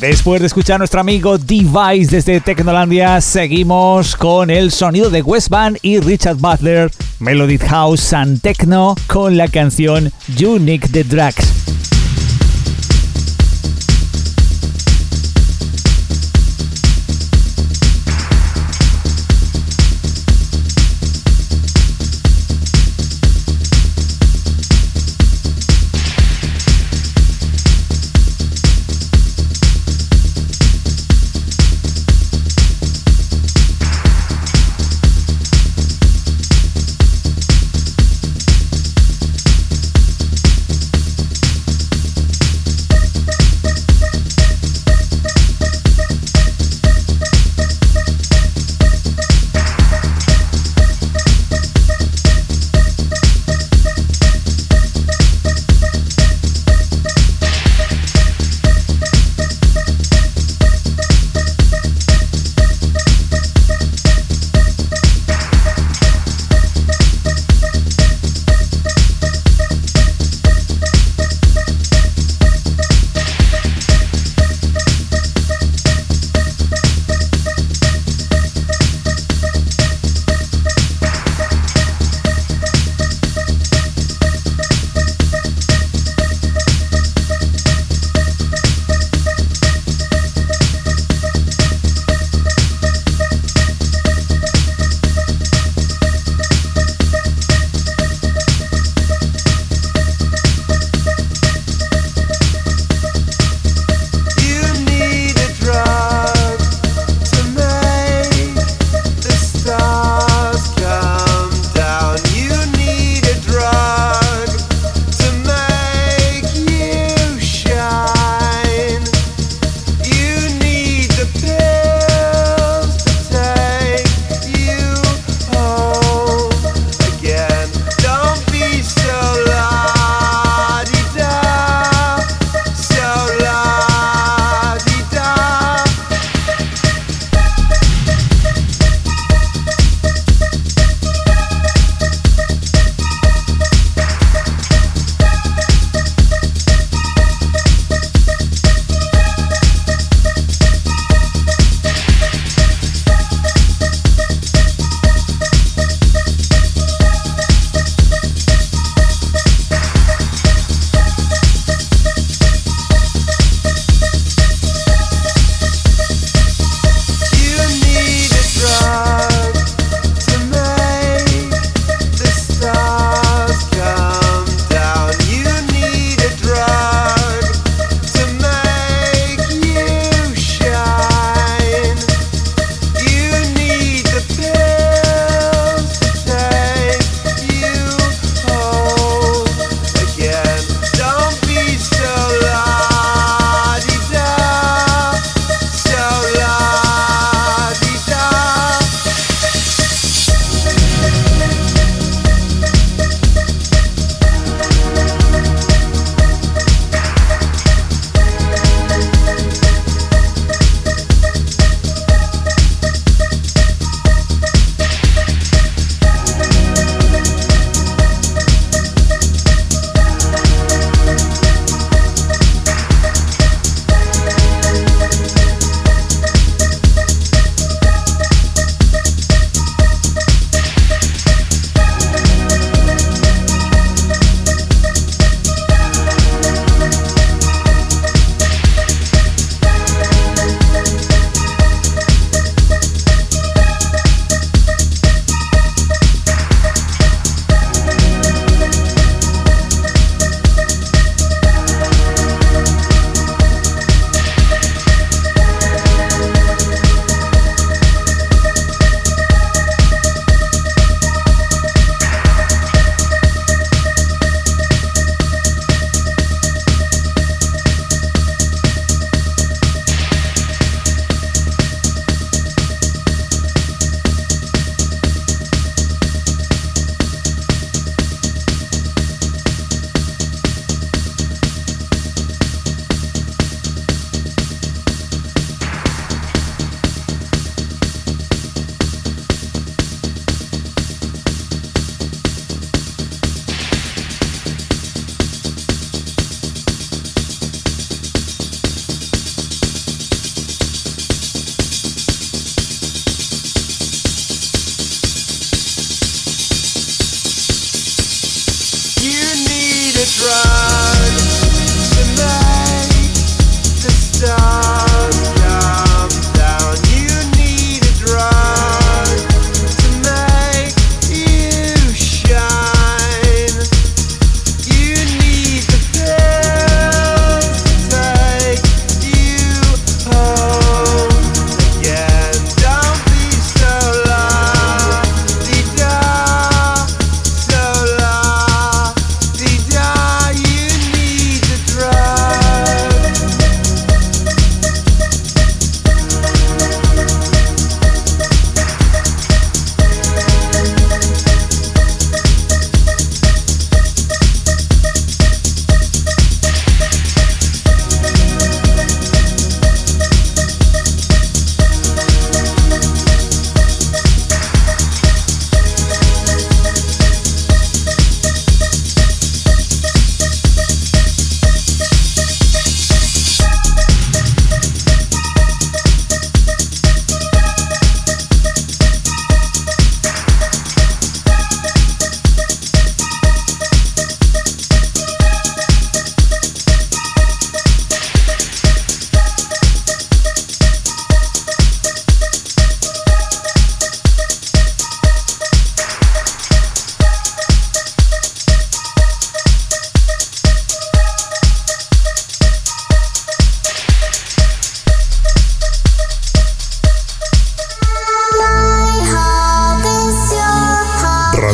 Después 0.00 0.40
de 0.40 0.46
escuchar 0.46 0.76
a 0.76 0.78
nuestro 0.78 1.00
amigo 1.00 1.36
Device 1.36 2.10
desde 2.10 2.40
Tecnolandia, 2.40 3.20
seguimos 3.20 4.16
con 4.16 4.48
el 4.48 4.70
sonido 4.70 5.10
de 5.10 5.20
Westband 5.20 5.76
y 5.82 6.00
Richard 6.00 6.36
Butler, 6.36 6.90
Melody 7.18 7.58
House 7.58 8.14
and 8.14 8.40
Techno 8.40 8.94
con 9.06 9.36
la 9.36 9.46
canción 9.46 10.10
Unique 10.42 10.88
the 10.88 11.04
Drags. 11.04 11.79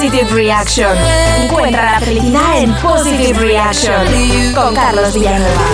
Positive 0.00 0.30
Reaction. 0.30 0.96
Encuentra 1.42 1.92
la 1.92 2.00
felicidad 2.00 2.62
en 2.62 2.72
Positive 2.76 3.38
Reaction 3.38 4.54
con 4.54 4.74
Carlos 4.74 5.14
Villanueva. 5.14 5.66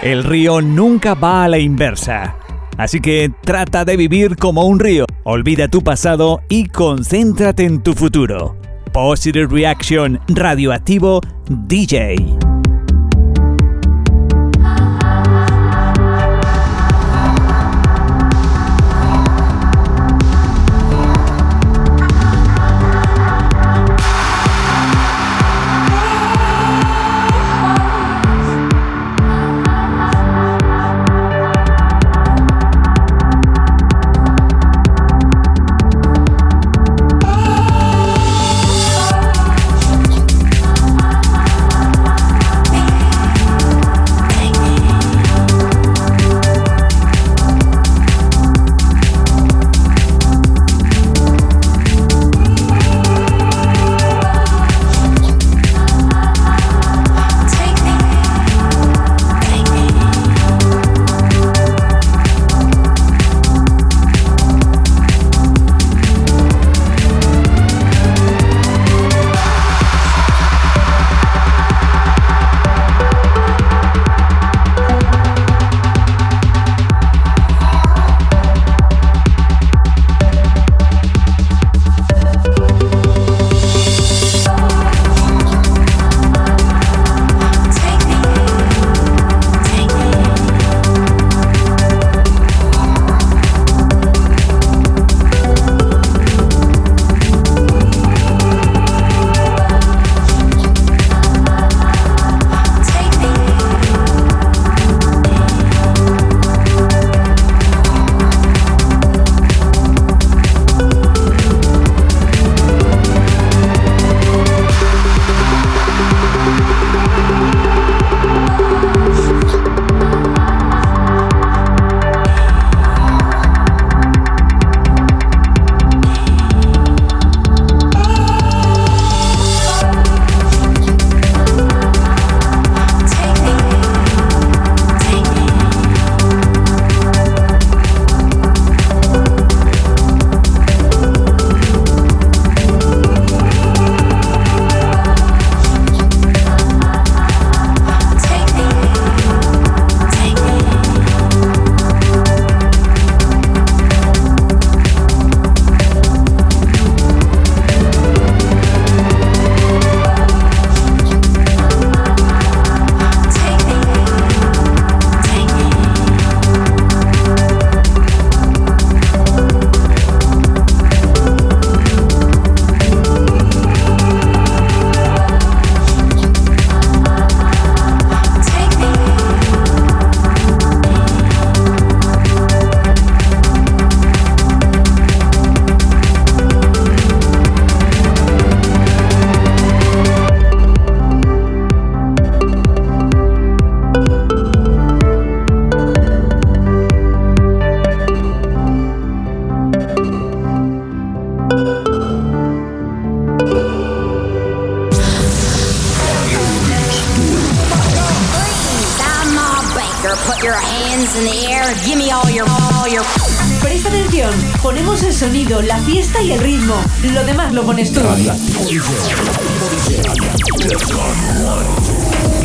El 0.00 0.24
río 0.24 0.62
nunca 0.62 1.12
va 1.12 1.44
a 1.44 1.48
la 1.48 1.58
inversa. 1.58 2.38
Así 2.78 3.00
que 3.00 3.30
trata 3.42 3.84
de 3.84 3.98
vivir 3.98 4.36
como 4.36 4.64
un 4.64 4.80
río. 4.80 5.04
Olvida 5.24 5.68
tu 5.68 5.82
pasado 5.82 6.40
y 6.48 6.68
concéntrate 6.68 7.64
en 7.64 7.82
tu 7.82 7.92
futuro. 7.92 8.56
Positive 8.94 9.46
Reaction 9.50 10.18
Radioactivo 10.28 11.20
DJ. 11.50 12.16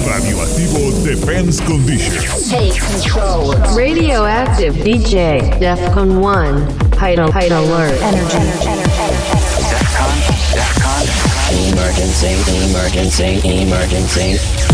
Radioactivo 0.08 1.04
Defense 1.04 1.60
Condition. 1.66 2.16
Take 2.50 2.80
control. 2.80 3.52
Radioactive 3.76 4.74
DJ, 4.76 5.42
Defcon 5.60 6.22
1. 6.22 6.62
Height, 6.94 7.20
height 7.20 7.52
alert. 7.52 8.00
Energy. 8.02 8.38
DEFCON. 9.68 10.16
DEFCON. 10.56 11.04
Emergency, 11.74 12.34
emergency, 12.70 13.42
emergency. 13.64 14.71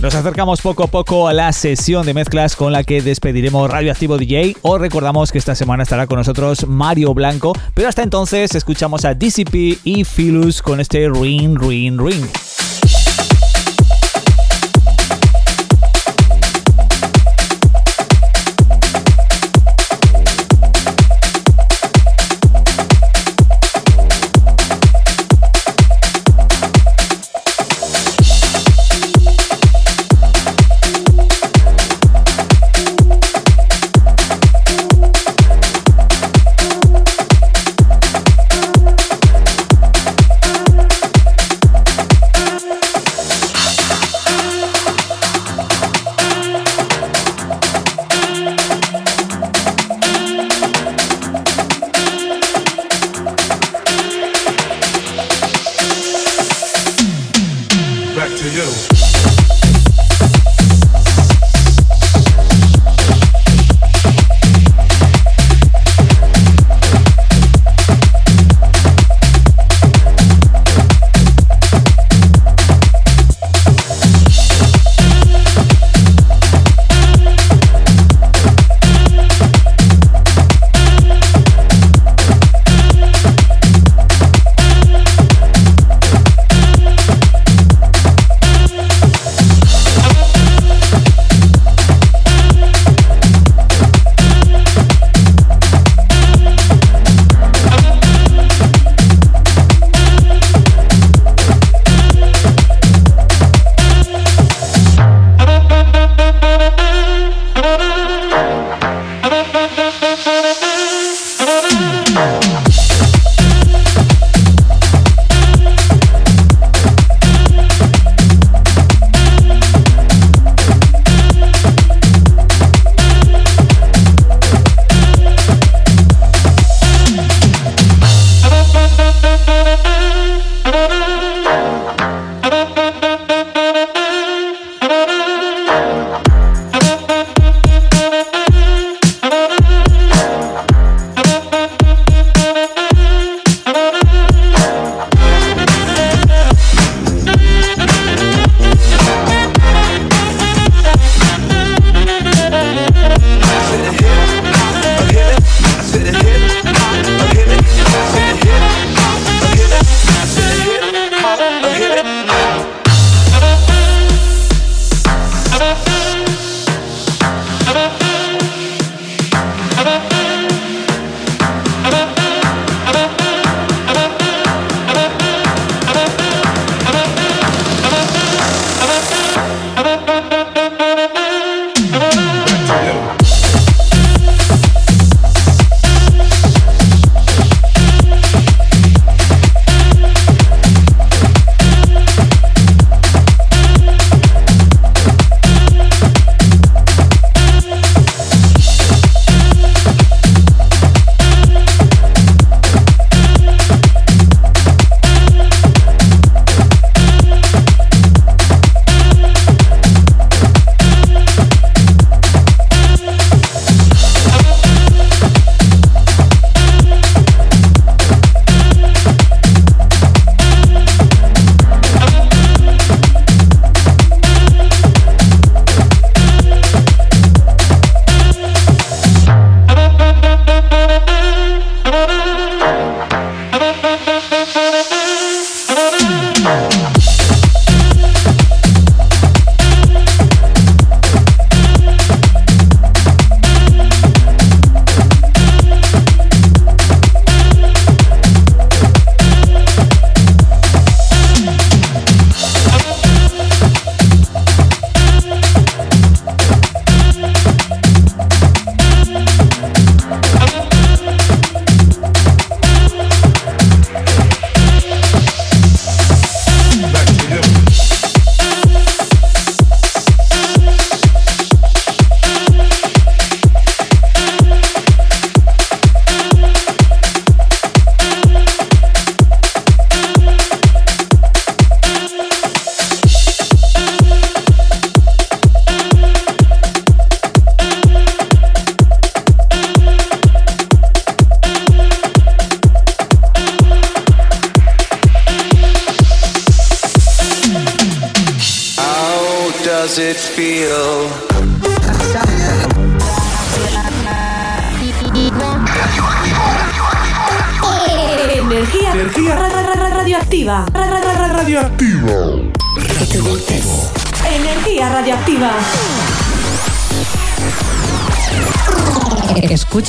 Nos 0.00 0.14
acercamos 0.14 0.60
poco 0.60 0.84
a 0.84 0.86
poco 0.86 1.26
a 1.26 1.32
la 1.32 1.52
sesión 1.52 2.06
de 2.06 2.14
mezclas 2.14 2.54
con 2.54 2.72
la 2.72 2.84
que 2.84 3.02
despediremos 3.02 3.68
Radioactivo 3.68 4.16
DJ. 4.16 4.56
Os 4.62 4.80
recordamos 4.80 5.32
que 5.32 5.38
esta 5.38 5.56
semana 5.56 5.82
estará 5.82 6.06
con 6.06 6.18
nosotros 6.18 6.68
Mario 6.68 7.14
Blanco, 7.14 7.52
pero 7.74 7.88
hasta 7.88 8.04
entonces 8.04 8.54
escuchamos 8.54 9.04
a 9.04 9.14
DCP 9.14 9.80
y 9.82 10.04
Philus 10.04 10.62
con 10.62 10.78
este 10.78 11.08
Ring, 11.08 11.58
Ring, 11.58 12.00
Ring. 12.00 12.28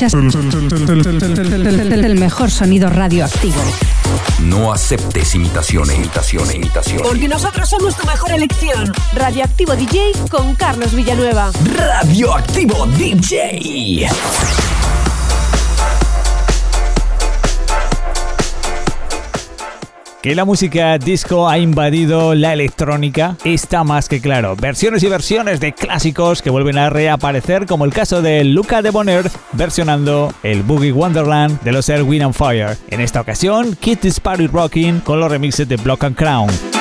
Escuchas 0.01 0.13
el 2.05 2.15
mejor 2.15 2.49
sonido 2.51 2.89
radioactivo. 2.89 3.61
No 4.39 4.71
aceptes 4.71 5.35
imitaciones, 5.35 5.97
imitaciones, 5.97 6.55
imitaciones. 6.55 7.05
Porque 7.05 7.27
nosotros 7.27 7.69
somos 7.69 7.97
tu 7.97 8.07
mejor 8.07 8.31
elección. 8.31 8.93
Radioactivo 9.13 9.75
DJ 9.75 10.13
con 10.29 10.55
Carlos 10.55 10.93
Villanueva. 10.93 11.51
Radioactivo 11.75 12.87
DJ. 12.97 14.07
Que 20.21 20.35
la 20.35 20.43
música 20.43 20.97
disco 20.97 21.47
ha 21.47 21.57
invadido 21.59 22.35
la 22.35 22.51
electrónica 22.51 23.37
está 23.45 23.85
más 23.85 24.09
que 24.09 24.19
claro. 24.19 24.57
Versiones 24.57 25.01
y 25.03 25.07
versiones 25.07 25.61
de 25.61 25.71
clásicos 25.71 26.41
que 26.41 26.49
vuelven 26.49 26.77
a 26.77 26.89
reaparecer, 26.89 27.65
como 27.65 27.85
el 27.85 27.93
caso 27.93 28.21
de 28.21 28.43
Luca 28.43 28.81
de 28.81 28.89
Bonner 28.89 29.31
versionando 29.53 30.33
el 30.43 30.63
Boogie 30.63 30.91
Wonderland 30.91 31.61
de 31.61 31.71
los 31.71 31.87
Air, 31.87 32.03
Wind 32.03 32.23
and 32.23 32.33
Fire. 32.33 32.77
En 32.89 32.99
esta 32.99 33.21
ocasión, 33.21 33.77
Kid 33.79 33.99
Party 34.21 34.47
Rocking 34.47 34.99
con 34.99 35.21
los 35.21 35.31
remixes 35.31 35.69
de 35.69 35.77
Block 35.77 36.03
and 36.03 36.17
Crown. 36.17 36.78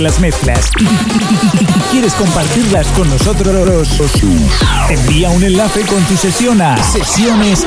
De 0.00 0.04
las 0.04 0.20
mezclas. 0.20 0.70
Y 0.78 1.80
quieres 1.90 2.14
compartirlas 2.14 2.86
con 2.88 3.08
nosotros, 3.10 3.88
envía 4.88 5.28
un 5.30 5.42
enlace 5.42 5.82
con 5.82 6.02
tu 6.04 6.16
sesión 6.16 6.62
a 6.62 6.82
sesiones 6.82 7.66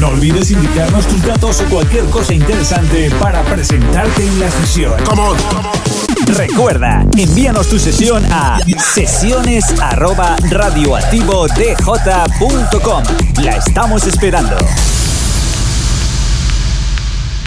No 0.00 0.08
olvides 0.08 0.50
indicarnos 0.50 1.06
tus 1.06 1.22
datos 1.24 1.60
o 1.60 1.64
cualquier 1.66 2.04
cosa 2.06 2.34
interesante 2.34 3.10
para 3.20 3.42
presentarte 3.44 4.26
en 4.26 4.40
la 4.40 4.50
sesión. 4.50 4.94
Recuerda, 6.26 7.04
envíanos 7.16 7.68
tu 7.68 7.78
sesión 7.78 8.24
a 8.32 8.58
sesiones 8.78 9.74
La 13.42 13.56
estamos 13.56 14.04
esperando. 14.06 14.56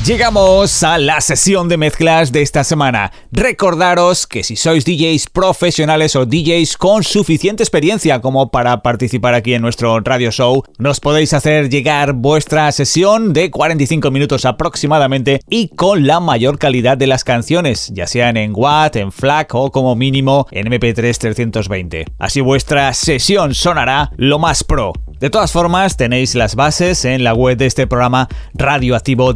Llegamos 0.10 0.82
a 0.82 0.98
la 0.98 1.22
sesión 1.22 1.70
de 1.70 1.78
mezclas 1.78 2.32
de 2.32 2.42
esta 2.42 2.64
semana. 2.64 3.12
Recordaros 3.32 4.26
que 4.26 4.44
si 4.44 4.56
sois 4.56 4.84
DJs 4.84 5.30
profesionales 5.30 6.16
o 6.16 6.26
DJs 6.26 6.78
con 6.78 7.04
suficiente 7.04 7.62
experiencia 7.62 8.20
como 8.20 8.50
para 8.50 8.82
participar 8.82 9.36
aquí 9.36 9.54
en 9.54 9.62
nuestro 9.62 10.00
radio 10.00 10.32
show, 10.32 10.64
nos 10.80 11.00
podéis 11.00 11.34
hacer 11.34 11.70
llegar 11.70 12.14
vuestra 12.14 12.72
sesión 12.72 13.34
de 13.34 13.52
45 13.52 14.10
minutos 14.10 14.46
aproximadamente 14.46 15.42
y 15.48 15.68
con 15.68 16.08
la 16.08 16.20
mayor 16.20 16.58
calidad 16.58 16.98
de 16.98 17.06
las 17.06 17.24
canciones, 17.24 17.92
ya 17.94 18.08
sean 18.08 18.36
en 18.36 18.54
Watt, 18.56 18.96
en 18.96 19.12
FLAC 19.12 19.54
o 19.54 19.70
como 19.70 19.96
mínimo 19.96 20.48
en 20.50 20.66
MP3 20.72 21.20
320. 21.20 22.06
Así 22.18 22.42
vuestra 22.42 22.96
sesión 22.96 23.54
sonará 23.54 24.10
lo 24.18 24.40
más 24.40 24.64
pro. 24.64 24.92
De 25.20 25.30
todas 25.30 25.52
formas, 25.52 25.98
tenéis 25.98 26.34
las 26.34 26.56
bases 26.56 27.04
en 27.04 27.26
la 27.26 27.34
web 27.34 27.58
de 27.58 27.66
este 27.66 27.88
programa 27.88 28.30
radioactivo 28.54 29.34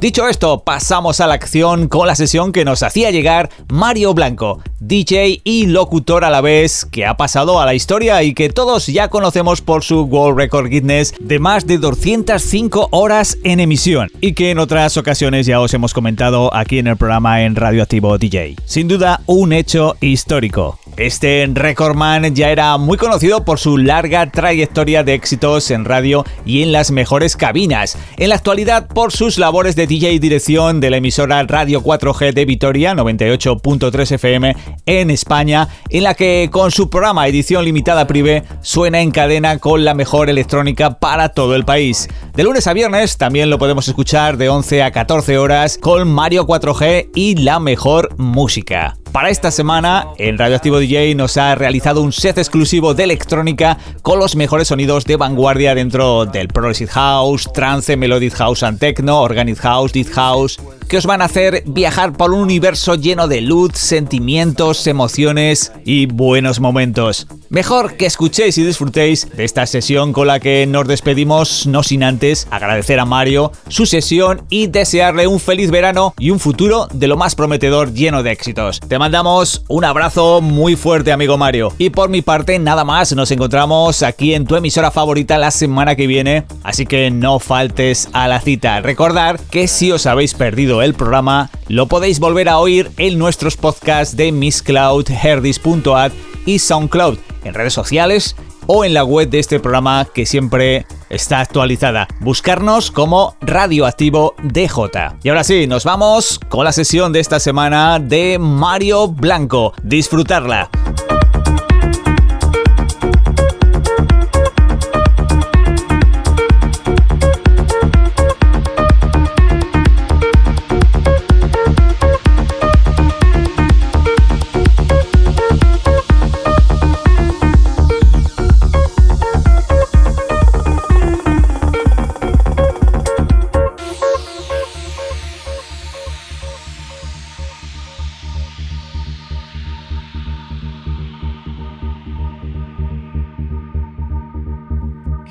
Dicho 0.00 0.28
esto, 0.28 0.62
pasamos 0.64 1.20
a 1.20 1.26
la 1.26 1.34
acción 1.34 1.88
con 1.88 2.06
la 2.06 2.14
sesión 2.14 2.52
que 2.52 2.64
nos 2.64 2.82
hacía 2.82 3.10
llegar 3.10 3.50
Mario 3.68 4.14
Blanco, 4.14 4.60
DJ 4.80 5.40
y 5.44 5.66
locutor 5.66 6.24
a 6.24 6.30
la 6.30 6.40
vez, 6.40 6.84
que 6.84 7.06
ha 7.06 7.16
pasado 7.16 7.60
a 7.60 7.66
la 7.66 7.74
historia 7.74 8.22
y 8.22 8.34
que 8.34 8.48
todos 8.48 8.86
ya 8.86 9.08
conocemos 9.08 9.62
por 9.62 9.82
su 9.82 10.02
World 10.02 10.38
Record 10.38 10.68
Guinness 10.68 11.14
de 11.18 11.38
más 11.38 11.66
de 11.66 11.78
205 11.78 12.88
horas 12.90 13.38
en 13.44 13.60
emisión 13.60 14.10
y 14.20 14.34
que 14.34 14.50
en 14.50 14.58
otras 14.58 14.96
ocasiones 14.96 15.46
ya 15.46 15.60
os 15.60 15.72
hemos 15.74 15.94
comentado 15.94 16.54
aquí 16.54 16.78
en 16.78 16.88
el 16.88 16.96
programa 16.96 17.42
en 17.42 17.56
Radioactivo 17.56 18.18
DJ. 18.18 18.56
Sin 18.64 18.88
duda, 18.88 19.20
un 19.26 19.52
hecho 19.52 19.96
histórico. 20.00 20.78
Este 20.96 21.46
recordman 21.52 22.34
ya 22.34 22.48
era 22.48 22.78
muy 22.78 22.96
conocido 22.96 23.44
por 23.44 23.58
su 23.58 23.76
larga 23.76 24.30
trayectoria 24.30 25.04
de 25.04 25.12
éxitos 25.12 25.70
en 25.70 25.84
radio 25.84 26.24
y 26.46 26.62
en 26.62 26.72
las 26.72 26.90
mejores 26.90 27.36
cabinas. 27.36 27.98
En 28.16 28.30
la 28.30 28.36
actualidad, 28.46 28.86
por 28.86 29.10
sus 29.10 29.38
labores 29.38 29.74
de 29.74 29.88
DJ 29.88 30.12
y 30.12 30.18
dirección 30.20 30.78
de 30.78 30.88
la 30.88 30.98
emisora 30.98 31.42
Radio 31.42 31.82
4G 31.82 32.32
de 32.32 32.44
Vitoria 32.44 32.94
98.3 32.94 34.12
FM 34.12 34.56
en 34.86 35.10
España, 35.10 35.66
en 35.90 36.04
la 36.04 36.14
que 36.14 36.48
con 36.52 36.70
su 36.70 36.88
programa 36.88 37.26
Edición 37.26 37.64
Limitada 37.64 38.06
Privé 38.06 38.44
suena 38.62 39.00
en 39.00 39.10
cadena 39.10 39.58
con 39.58 39.84
la 39.84 39.94
mejor 39.94 40.30
electrónica 40.30 41.00
para 41.00 41.30
todo 41.30 41.56
el 41.56 41.64
país. 41.64 42.08
De 42.36 42.44
lunes 42.44 42.68
a 42.68 42.72
viernes 42.72 43.16
también 43.16 43.50
lo 43.50 43.58
podemos 43.58 43.88
escuchar 43.88 44.36
de 44.36 44.48
11 44.48 44.84
a 44.84 44.92
14 44.92 45.38
horas 45.38 45.76
con 45.76 46.08
Mario 46.08 46.46
4G 46.46 47.10
y 47.16 47.34
la 47.42 47.58
mejor 47.58 48.14
música. 48.16 48.96
Para 49.12 49.30
esta 49.30 49.50
semana, 49.50 50.08
en 50.18 50.36
Radioactivo 50.36 50.78
DJ 50.78 51.14
nos 51.14 51.36
ha 51.36 51.54
realizado 51.54 52.02
un 52.02 52.12
set 52.12 52.36
exclusivo 52.38 52.92
de 52.92 53.04
electrónica 53.04 53.78
con 54.02 54.18
los 54.18 54.36
mejores 54.36 54.68
sonidos 54.68 55.04
de 55.04 55.16
vanguardia 55.16 55.74
dentro 55.74 56.26
del 56.26 56.48
Progressive 56.48 56.90
House, 56.92 57.50
Trance, 57.52 57.96
Melodic 57.96 58.34
House 58.34 58.62
and 58.62 58.78
Techno, 58.78 59.22
Organic 59.22 59.58
House, 59.58 59.92
Deep 59.92 60.10
House, 60.12 60.60
que 60.88 60.98
os 60.98 61.06
van 61.06 61.22
a 61.22 61.26
hacer 61.26 61.62
viajar 61.66 62.12
por 62.12 62.32
un 62.32 62.40
universo 62.40 62.94
lleno 62.94 63.26
de 63.26 63.40
luz, 63.40 63.72
sentimientos, 63.74 64.86
emociones 64.86 65.72
y 65.84 66.06
buenos 66.06 66.60
momentos. 66.60 67.26
Mejor 67.48 67.96
que 67.96 68.06
escuchéis 68.06 68.58
y 68.58 68.64
disfrutéis 68.64 69.28
de 69.36 69.44
esta 69.44 69.66
sesión 69.66 70.12
con 70.12 70.26
la 70.26 70.40
que 70.40 70.66
nos 70.66 70.88
despedimos, 70.88 71.66
no 71.66 71.84
sin 71.84 72.02
antes 72.02 72.48
agradecer 72.50 72.98
a 72.98 73.04
Mario 73.04 73.52
su 73.68 73.86
sesión 73.86 74.42
y 74.50 74.66
desearle 74.66 75.28
un 75.28 75.38
feliz 75.38 75.70
verano 75.70 76.12
y 76.18 76.30
un 76.30 76.40
futuro 76.40 76.88
de 76.92 77.06
lo 77.06 77.16
más 77.16 77.36
prometedor 77.36 77.92
lleno 77.92 78.24
de 78.24 78.32
éxitos. 78.32 78.80
Te 78.80 78.98
mandamos 78.98 79.62
un 79.68 79.84
abrazo 79.84 80.40
muy 80.40 80.74
fuerte, 80.74 81.12
amigo 81.12 81.38
Mario. 81.38 81.72
Y 81.78 81.90
por 81.90 82.08
mi 82.08 82.20
parte, 82.20 82.58
nada 82.58 82.84
más, 82.84 83.14
nos 83.14 83.30
encontramos 83.30 84.02
aquí 84.02 84.34
en 84.34 84.44
tu 84.44 84.56
emisora 84.56 84.90
favorita 84.90 85.38
la 85.38 85.52
semana 85.52 85.94
que 85.94 86.08
viene, 86.08 86.44
así 86.64 86.84
que 86.84 87.10
no 87.12 87.38
faltes 87.38 88.08
a 88.12 88.26
la 88.26 88.40
cita. 88.40 88.80
Recordar 88.80 89.38
que 89.50 89.68
si 89.68 89.92
os 89.92 90.06
habéis 90.06 90.34
perdido 90.34 90.82
el 90.82 90.94
programa, 90.94 91.50
lo 91.68 91.86
podéis 91.86 92.18
volver 92.18 92.48
a 92.48 92.58
oír 92.58 92.90
en 92.96 93.18
nuestros 93.18 93.56
podcasts 93.56 94.16
de 94.16 94.32
Miss 94.32 94.62
Cloud, 94.62 95.06
Herdis.at 95.10 96.12
y 96.46 96.58
SoundCloud, 96.58 97.18
en 97.44 97.52
redes 97.52 97.74
sociales 97.74 98.36
o 98.66 98.84
en 98.84 98.94
la 98.94 99.04
web 99.04 99.28
de 99.28 99.38
este 99.38 99.60
programa 99.60 100.06
que 100.12 100.26
siempre 100.26 100.86
está 101.08 101.40
actualizada. 101.40 102.08
Buscarnos 102.20 102.90
como 102.90 103.36
Radioactivo 103.40 104.34
DJ. 104.42 105.18
Y 105.22 105.28
ahora 105.28 105.44
sí, 105.44 105.66
nos 105.66 105.84
vamos 105.84 106.40
con 106.48 106.64
la 106.64 106.72
sesión 106.72 107.12
de 107.12 107.20
esta 107.20 107.40
semana 107.40 107.98
de 107.98 108.38
Mario 108.38 109.08
Blanco. 109.08 109.72
Disfrutarla. 109.82 110.70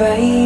vai 0.00 0.39